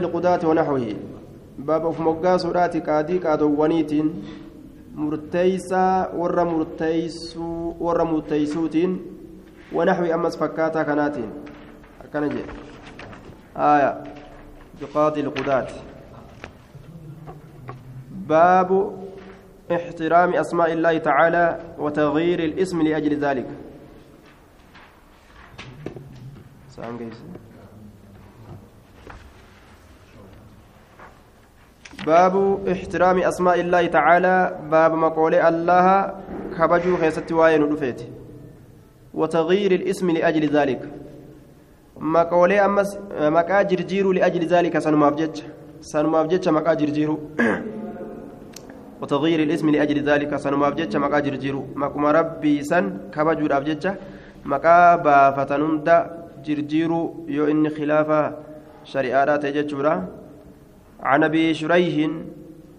lqudaati 0.00 0.46
wanaxwihi 0.46 0.96
baaba 1.58 1.88
uf 1.88 1.98
moggaasuudhaati 1.98 2.80
qaadii 2.80 3.18
qaadowwaniitiin 3.26 4.08
murteeysaa 4.94 6.08
warra 6.20 6.44
murteeysuu 6.44 7.76
warra 7.86 8.04
murteeysuutiin 8.04 8.98
wanaxwi 9.78 10.12
ammas 10.12 10.38
fakkaataa 10.38 10.84
kanaatiin 10.90 11.30
akkana 12.04 12.28
jedhe 12.28 12.52
aya 13.54 13.90
biqaadi 14.80 15.22
lqudaat 15.22 15.70
baabu 18.28 19.04
احترام 19.72 20.34
أسماء 20.34 20.72
الله 20.72 20.98
تعالى 20.98 21.58
وتغيير 21.78 22.44
الاسم 22.44 22.82
لأجل 22.82 23.18
ذلك 23.18 23.46
باب 32.06 32.68
احترام 32.68 33.18
أسماء 33.22 33.60
الله 33.60 33.86
تعالى. 33.86 34.58
باب 34.70 34.92
مقول 34.94 35.34
الله 35.34 35.86
كبجو 36.58 36.96
خيست 36.96 37.32
واين 37.32 37.62
رفيت 37.62 38.00
وتغيير 39.14 39.72
الاسم 39.72 40.10
لأجل 40.10 40.44
ذلك. 40.56 40.82
مقول 41.96 42.52
أمس 42.52 42.98
مقا 43.20 43.62
جرجير 43.62 44.12
لأجل 44.12 44.46
ذلك 44.46 44.78
سنماف 44.78 45.14
جج. 45.14 45.42
سنماف 45.80 46.26
جج 46.26 46.48
مقا 46.48 46.74
جرجير 46.74 47.10
وتغيير 49.00 49.40
الاسم 49.42 49.70
لأجل 49.70 49.98
ذلك 50.10 50.36
سنماف 50.36 50.74
جج 50.74 50.96
مقا 50.96 51.18
جرجير 51.18 51.56
مقما 51.76 52.12
ربي 52.12 52.62
سن 52.62 52.84
كبجو 53.14 53.46
راب 53.46 53.64
جج. 53.64 53.84
مقا 54.44 54.96
بافتنند 56.44 56.68
جرجير 56.68 56.90
يو 57.28 57.44
إن 57.48 57.68
خلافة 57.68 58.32
شريعات 58.84 59.46
ججورا 59.46 60.08
عن 61.00 61.24
أبي 61.24 61.54
شريح 61.54 62.10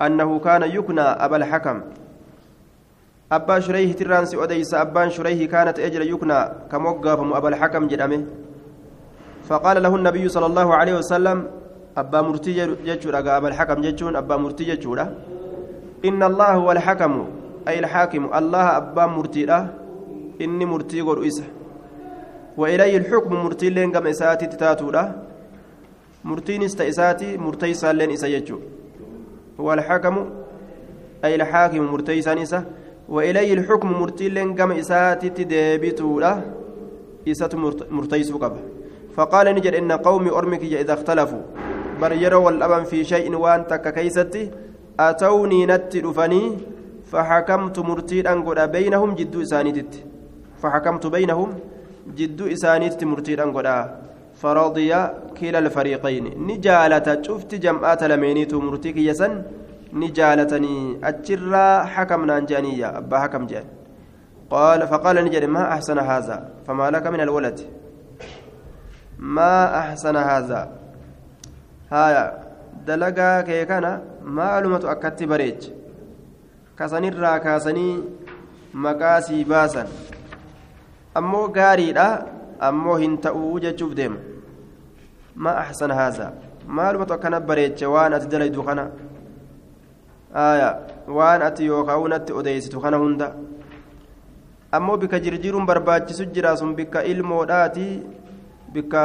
أنه 0.01 0.39
كان 0.39 0.63
يكنى 0.63 1.01
أبا 1.01 1.37
الحكم. 1.37 1.81
أبا 3.31 3.59
شريح 3.59 3.93
ترانسي 3.93 4.37
اوديس 4.37 4.73
ابان 4.73 5.09
شريح 5.09 5.49
كانت 5.51 5.79
اجر 5.79 6.01
يكنى 6.01 6.39
كموقف 6.71 7.19
أبا 7.37 7.49
الحكم 7.49 7.87
جدامه. 7.87 8.25
فقال 9.49 9.83
له 9.83 9.95
النبي 9.95 10.29
صلى 10.29 10.45
الله 10.45 10.75
عليه 10.75 10.93
وسلم 10.97 11.47
أبا 11.97 12.21
مرتي 12.21 12.75
جچورا 12.85 13.19
أبا 13.37 13.47
الحكم 13.47 13.81
جچون 13.81 14.15
أبا 14.15 14.35
مرتي 14.37 14.63
جچورا 14.75 15.05
إن 16.05 16.23
الله 16.23 16.51
هو 16.53 16.71
الحكم 16.71 17.13
أي 17.67 17.79
الحاكم 17.79 18.23
الله 18.35 18.77
أبا 18.77 19.05
مرتي 19.05 19.67
إني 20.41 20.65
مرتي 20.65 21.01
غور 21.01 21.29
وإليه 22.57 22.97
الحكم 22.97 23.33
مرتي 23.35 23.69
لين 23.69 23.91
كما 23.91 24.09
إساتي 24.09 24.47
تاتودا 24.47 25.03
murtiinis 26.25 26.73
ta 26.77 26.83
isaati 26.83 27.37
murteeysaalleen 27.37 28.11
isa 28.11 28.29
jechuu 28.29 28.59
والحكم 29.59 30.15
أي 31.25 31.35
الحاكم 31.35 31.83
مرتيسان 31.91 32.37
إسا. 32.37 32.63
وإليه 33.09 33.53
الحكم 33.53 33.91
مرتيلين 33.91 34.55
كما 34.55 34.79
إساتي 34.79 35.29
تدبيتو 35.29 36.19
له 36.19 36.41
إسات 37.27 37.55
مرتيس 37.91 38.31
قبه 38.31 38.61
فقال 39.15 39.55
نجد 39.55 39.73
إن 39.75 39.91
قومي 39.91 40.29
أرمك 40.29 40.63
إذا 40.63 40.93
اختلفوا. 40.93 41.41
بريروا 42.01 42.45
والأبن 42.45 42.83
في 42.83 43.03
شيء 43.03 43.35
وأن 43.35 43.67
تككيستي 43.67 44.51
أتوني 44.99 45.65
نت 45.65 45.95
رفني 45.95 46.57
فحكمت 47.11 47.79
مرتيد 47.79 48.27
أنقل 48.27 48.67
بينهم 48.67 49.15
جدو 49.15 49.41
إسانيتت 49.41 49.93
فحكمت 50.61 51.07
بينهم 51.07 51.49
جدو 52.07 52.47
إسانيتت 52.47 53.03
مرتيد 53.03 53.39
أنقل 53.39 53.67
فرضي 54.41 54.91
كلا 55.37 55.59
الفريقين. 55.59 56.25
نجالة 56.47 57.21
شفت 57.21 57.55
جمعات 57.55 58.03
لمينيت 58.03 58.53
مرتيك 58.53 58.97
يسن 58.97 59.43
نجالتني 59.93 60.99
أجرا 61.03 61.83
حكمنا 61.83 62.39
جانية 62.39 62.97
أبا 62.97 63.19
حكم 63.19 63.45
جان. 63.45 63.63
قال 64.49 64.87
فقال 64.87 65.25
نجد 65.25 65.43
ما 65.43 65.73
أحسن 65.73 65.99
هذا؟ 65.99 66.49
فما 66.67 66.91
لك 66.91 67.07
من 67.07 67.21
الولد. 67.21 67.59
ما 69.19 69.79
أحسن 69.79 70.15
هذا؟ 70.15 70.71
هايا 71.91 72.43
دلقا 72.87 73.41
كيكنا 73.41 74.01
معلومة 74.23 74.91
أكدت 74.91 75.23
بريج. 75.23 75.69
كسنرا 76.79 77.37
كاسني 77.37 78.03
مقاسي 78.73 79.43
باسا 79.43 79.83
أمو 79.83 79.85
غاريدha 79.85 80.04
ammoo 81.15 82.97
hin 82.97 83.17
ta'uu 83.17 83.59
jechuuf 83.59 83.93
deema 83.95 84.17
ma 85.35 85.51
axsan 85.63 85.91
haazaa 85.91 86.31
maalumatu 86.67 87.13
akkana 87.13 87.39
bareeche 87.39 87.85
waan 87.85 88.13
ati 88.17 88.27
dalaydu 88.27 88.63
kana 88.63 88.85
aya 90.33 90.69
waan 91.07 91.41
ati 91.41 91.65
yookaan 91.65 92.09
natti 92.15 92.33
odeysitu 92.33 92.81
kana 92.81 92.97
hunda 92.97 93.33
ammoo 94.71 94.97
bika 94.97 95.19
jirjiiruun 95.19 95.65
barbaachisu 95.65 96.25
jira 96.35 96.57
sun 96.57 96.75
bikka 96.75 97.03
ilmoodhaati 97.03 97.87
bikka 98.73 99.03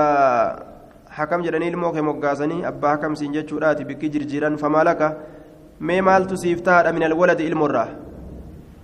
hakam 1.18 1.42
jedhanii 1.46 1.68
ilmoo 1.72 1.92
kee 1.92 2.02
moggaasanii 2.10 2.64
abbaa 2.70 2.94
hakamsiin 2.96 3.32
jechuudhaati 3.38 3.84
bikki 3.90 4.10
jirjiiran 4.14 4.56
famaalaka 4.62 5.14
mee 5.80 6.00
maaltu 6.08 6.36
siif 6.42 6.62
tahaadha 6.68 6.92
min 6.96 7.02
alwaladi 7.08 7.46
ilmoirraa 7.50 7.88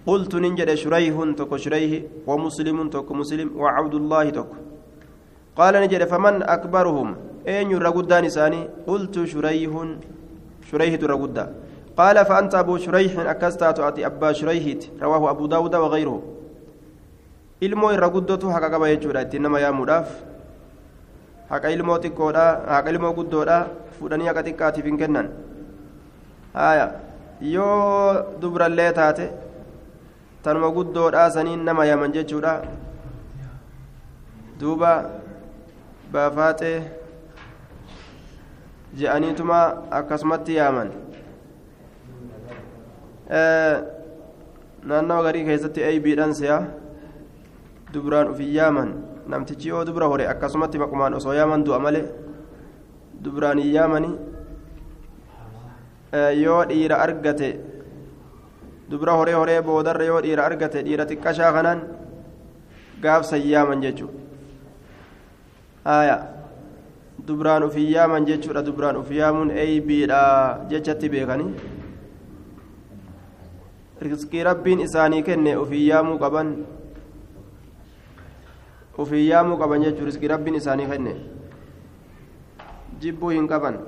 قلت 0.07 0.35
ننجد 0.35 0.71
شريح 0.75 1.15
تك 1.39 1.53
شريح 1.57 1.91
ومسلم 2.27 2.79
تك 2.95 3.09
مسلم 3.13 3.49
وعبد 3.63 3.95
الله 3.95 4.31
تك 4.31 4.51
قال 5.59 5.75
نجد 5.83 6.03
فمن 6.05 6.35
أكبرهم 6.43 7.09
أين 7.49 7.71
يرغدان 7.71 8.29
ساني 8.29 8.61
قلت 8.87 9.25
شريح 9.33 9.73
شريح 10.71 10.93
ترغدا 11.03 11.45
قال 11.97 12.17
فأنت 12.29 12.55
أبو 12.55 12.75
شريح 12.79 13.13
أكستات 13.19 13.79
أتي 13.81 14.07
أبا 14.07 14.33
شريح 14.33 14.65
رواه 15.03 15.31
أبو 15.31 15.47
داود 15.47 15.75
وغيره 15.75 16.23
ilmoo 17.61 17.91
irra 17.93 18.09
guddootu 18.13 18.51
haqa 18.53 18.69
qaba 18.71 18.89
jechuudha 18.93 19.23
ittiin 19.25 19.43
nama 19.43 19.61
yaamuudhaaf 19.61 20.09
haqa 21.53 21.71
ilmoo 21.73 21.97
xiqqoodha 22.05 22.45
haqa 22.69 22.91
ilmoo 22.93 23.13
guddoodha 23.19 23.57
fuudhanii 23.99 24.29
haqa 24.29 24.43
xiqqaatiif 24.49 24.85
hin 24.89 24.99
kennan 25.03 25.31
haya 26.53 26.87
yoo 27.55 28.37
dubrallee 28.43 28.91
taate 28.99 29.25
tanuma 30.47 30.71
guddoodhaa 30.77 31.31
saniin 31.37 31.65
nama 31.69 31.85
yaaman 31.91 32.13
jechuudha 32.17 32.53
duuba 34.61 34.93
baafaaxee 36.13 36.77
je'aniituma 39.01 39.59
akkasumatti 40.01 40.53
yaaman 40.61 40.89
naannawa 44.89 45.23
garii 45.27 45.45
keessatti 45.51 45.81
eybiidhaan 45.91 46.35
se'a 46.41 46.59
dubraan 47.93 48.31
ufin 48.35 48.51
yaaman 48.59 48.91
namtichi 49.35 49.69
yoo 49.75 49.85
dubra 49.91 50.07
hore 50.13 50.25
akkasumatti 50.33 50.79
maqumaan 50.85 51.15
osoo 51.19 51.35
yaaman 51.41 51.65
du'a 51.67 51.79
malee 51.87 52.05
dubraan 53.25 53.59
hin 53.65 53.73
yaamani 53.77 54.11
yoo 56.45 56.61
dhiira 56.71 56.97
argate 57.07 57.49
dubra 58.91 59.13
horee 59.19 59.35
horee 59.35 59.61
boodarra 59.63 60.05
yoo 60.05 60.21
dhiira 60.21 60.45
argate 60.47 60.83
dhiira 60.83 61.07
xiqqashaa 61.07 61.53
kanaan 61.53 61.81
gaafsan 63.03 63.43
yaaman 63.43 63.83
jechuudha 63.83 64.21
haaya 65.85 66.17
dubraan 67.27 67.63
ufin 67.67 67.89
yaaman 67.91 68.27
jechuudha 68.27 68.63
dubraan 68.63 68.97
uf 69.03 69.11
yaamuun 69.11 69.51
eeybiidha 69.51 70.21
jechatti 70.71 71.09
beekanii 71.09 71.51
riskii 74.07 74.43
rabbiin 74.49 74.81
isaanii 74.87 75.23
kenne 75.29 75.57
ufin 75.57 75.83
yaamuu 75.91 76.19
qaban 76.19 76.49
ufin 78.99 79.27
yaamuu 79.27 79.59
qaban 79.63 79.83
jechuudha 79.87 80.11
riskii 80.11 80.29
rabbiin 80.35 80.59
isaanii 80.63 80.87
kenne 80.93 81.15
jibbuu 83.01 83.31
hin 83.35 83.49
qaban 83.49 83.79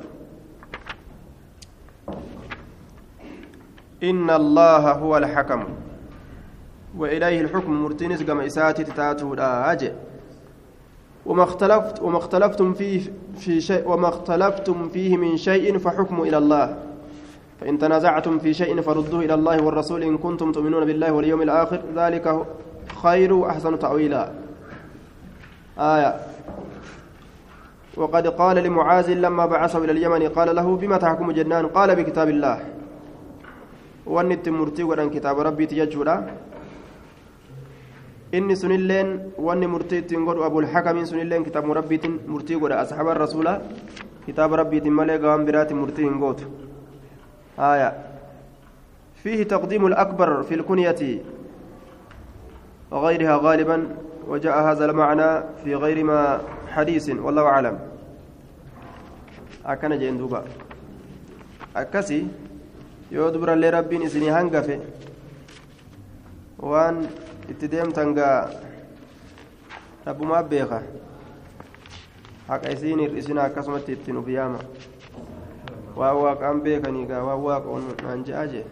إن 4.02 4.30
الله 4.30 4.92
هو 4.92 5.16
الحكم. 5.16 5.64
وإليه 6.96 7.40
الحكم 7.40 7.72
مرتنس 7.72 8.22
كما 8.22 8.46
إساتي 8.46 8.84
تتاتو 8.84 9.34
أجي. 9.34 9.92
وما 11.26 11.42
اختلفت 11.42 12.02
وما 12.02 12.18
اختلفتم 12.18 12.74
فيه 12.74 13.10
في 13.38 13.60
شيء 13.60 13.88
وما 13.88 14.08
اختلفتم 14.08 14.88
فيه 14.88 15.16
من 15.16 15.36
شيء 15.36 15.78
فحكم 15.78 16.22
إلى 16.22 16.38
الله. 16.38 16.78
فإن 17.60 17.78
تنازعتم 17.78 18.38
في 18.38 18.54
شيء 18.54 18.80
فردوه 18.80 19.20
إلى 19.20 19.34
الله 19.34 19.62
والرسول 19.62 20.02
إن 20.02 20.18
كنتم 20.18 20.52
تؤمنون 20.52 20.84
بالله 20.84 21.12
واليوم 21.12 21.42
الآخر 21.42 21.80
ذلك 21.96 22.46
خير 23.02 23.32
وأحسن 23.32 23.78
تأويلا. 23.78 24.32
آية. 25.78 26.20
وقد 27.96 28.26
قال 28.26 28.56
لمعاذ 28.56 29.10
لما 29.10 29.46
بعثه 29.46 29.84
إلى 29.84 29.92
اليمن 29.92 30.28
قال 30.28 30.56
له 30.56 30.76
بما 30.76 30.96
تحكم 30.96 31.32
جنان؟ 31.32 31.66
قال 31.66 31.96
بكتاب 31.96 32.28
الله. 32.28 32.77
Wanni 34.16 34.34
itti 34.34 34.50
murtii 34.50 34.88
godhan 34.90 35.10
kitaaba 35.10 35.42
rabbiiti 35.48 35.78
jechuudha 35.80 36.14
inni 38.32 38.56
sunilleen 38.56 39.08
wanni 39.38 39.66
murtii 39.74 39.98
ittiin 40.02 40.24
godhu 40.24 40.44
abulxakamiin 40.48 41.06
sunilleen 41.06 41.44
kitaaba 41.44 41.74
rabbiitiin 41.80 42.20
murtii 42.26 42.60
godha 42.62 42.80
asxaaba 42.80 43.14
rasuula 43.14 43.60
kitaaba 44.26 44.56
rabbiitiin 44.62 44.94
malee 45.00 45.18
gawaan 45.18 45.46
biraatiin 45.48 45.80
murtii 45.84 46.04
hin 46.10 46.20
gootu 46.24 46.44
haya 47.56 47.90
فيه 49.18 49.42
تقديم 49.42 49.86
الأكبر 49.86 50.42
في 50.42 50.54
الكنية 50.54 51.02
وغيرها 52.90 53.36
غالبا 53.36 53.88
وجاء 54.28 54.56
هذا 54.62 54.84
المعنى 54.84 55.30
في 55.64 55.74
غير 55.74 56.04
ما 56.04 56.40
حديث 56.68 57.10
والله 57.10 57.42
أعلم 57.42 57.78
أكن 59.66 59.98
جندوبا 59.98 60.44
أكسي 61.76 62.26
yoo 63.10 63.30
dubrallee 63.34 63.70
rabbiin 63.70 64.02
isinii 64.08 64.28
hangafe 64.36 64.80
waan 66.70 66.96
itti 67.50 67.68
deemtan 67.72 68.14
gaa 68.14 68.50
dhabbumaa 70.04 70.42
beeka 70.42 70.82
haqa 72.48 72.70
isiin 72.76 73.00
hir'isina 73.04 73.42
akkasumatti 73.48 73.92
ittiin 73.92 74.16
uf 74.22 74.28
yaama 74.28 74.58
waan 75.98 76.16
waaqaan 76.24 76.60
beekanii 76.66 77.06
gaa 77.10 77.22
waan 77.28 77.40
waaqoon 77.46 77.84
naan 78.02 78.24
je'aa 78.28 78.46
jee 78.52 78.64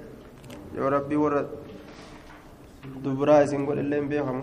yoo 0.77 0.91
rabbii 0.97 1.17
warra 1.25 1.43
dubraa 3.05 3.41
isin 3.47 3.65
godhellee 3.69 4.01
hin 4.01 4.09
beekamu 4.09 4.43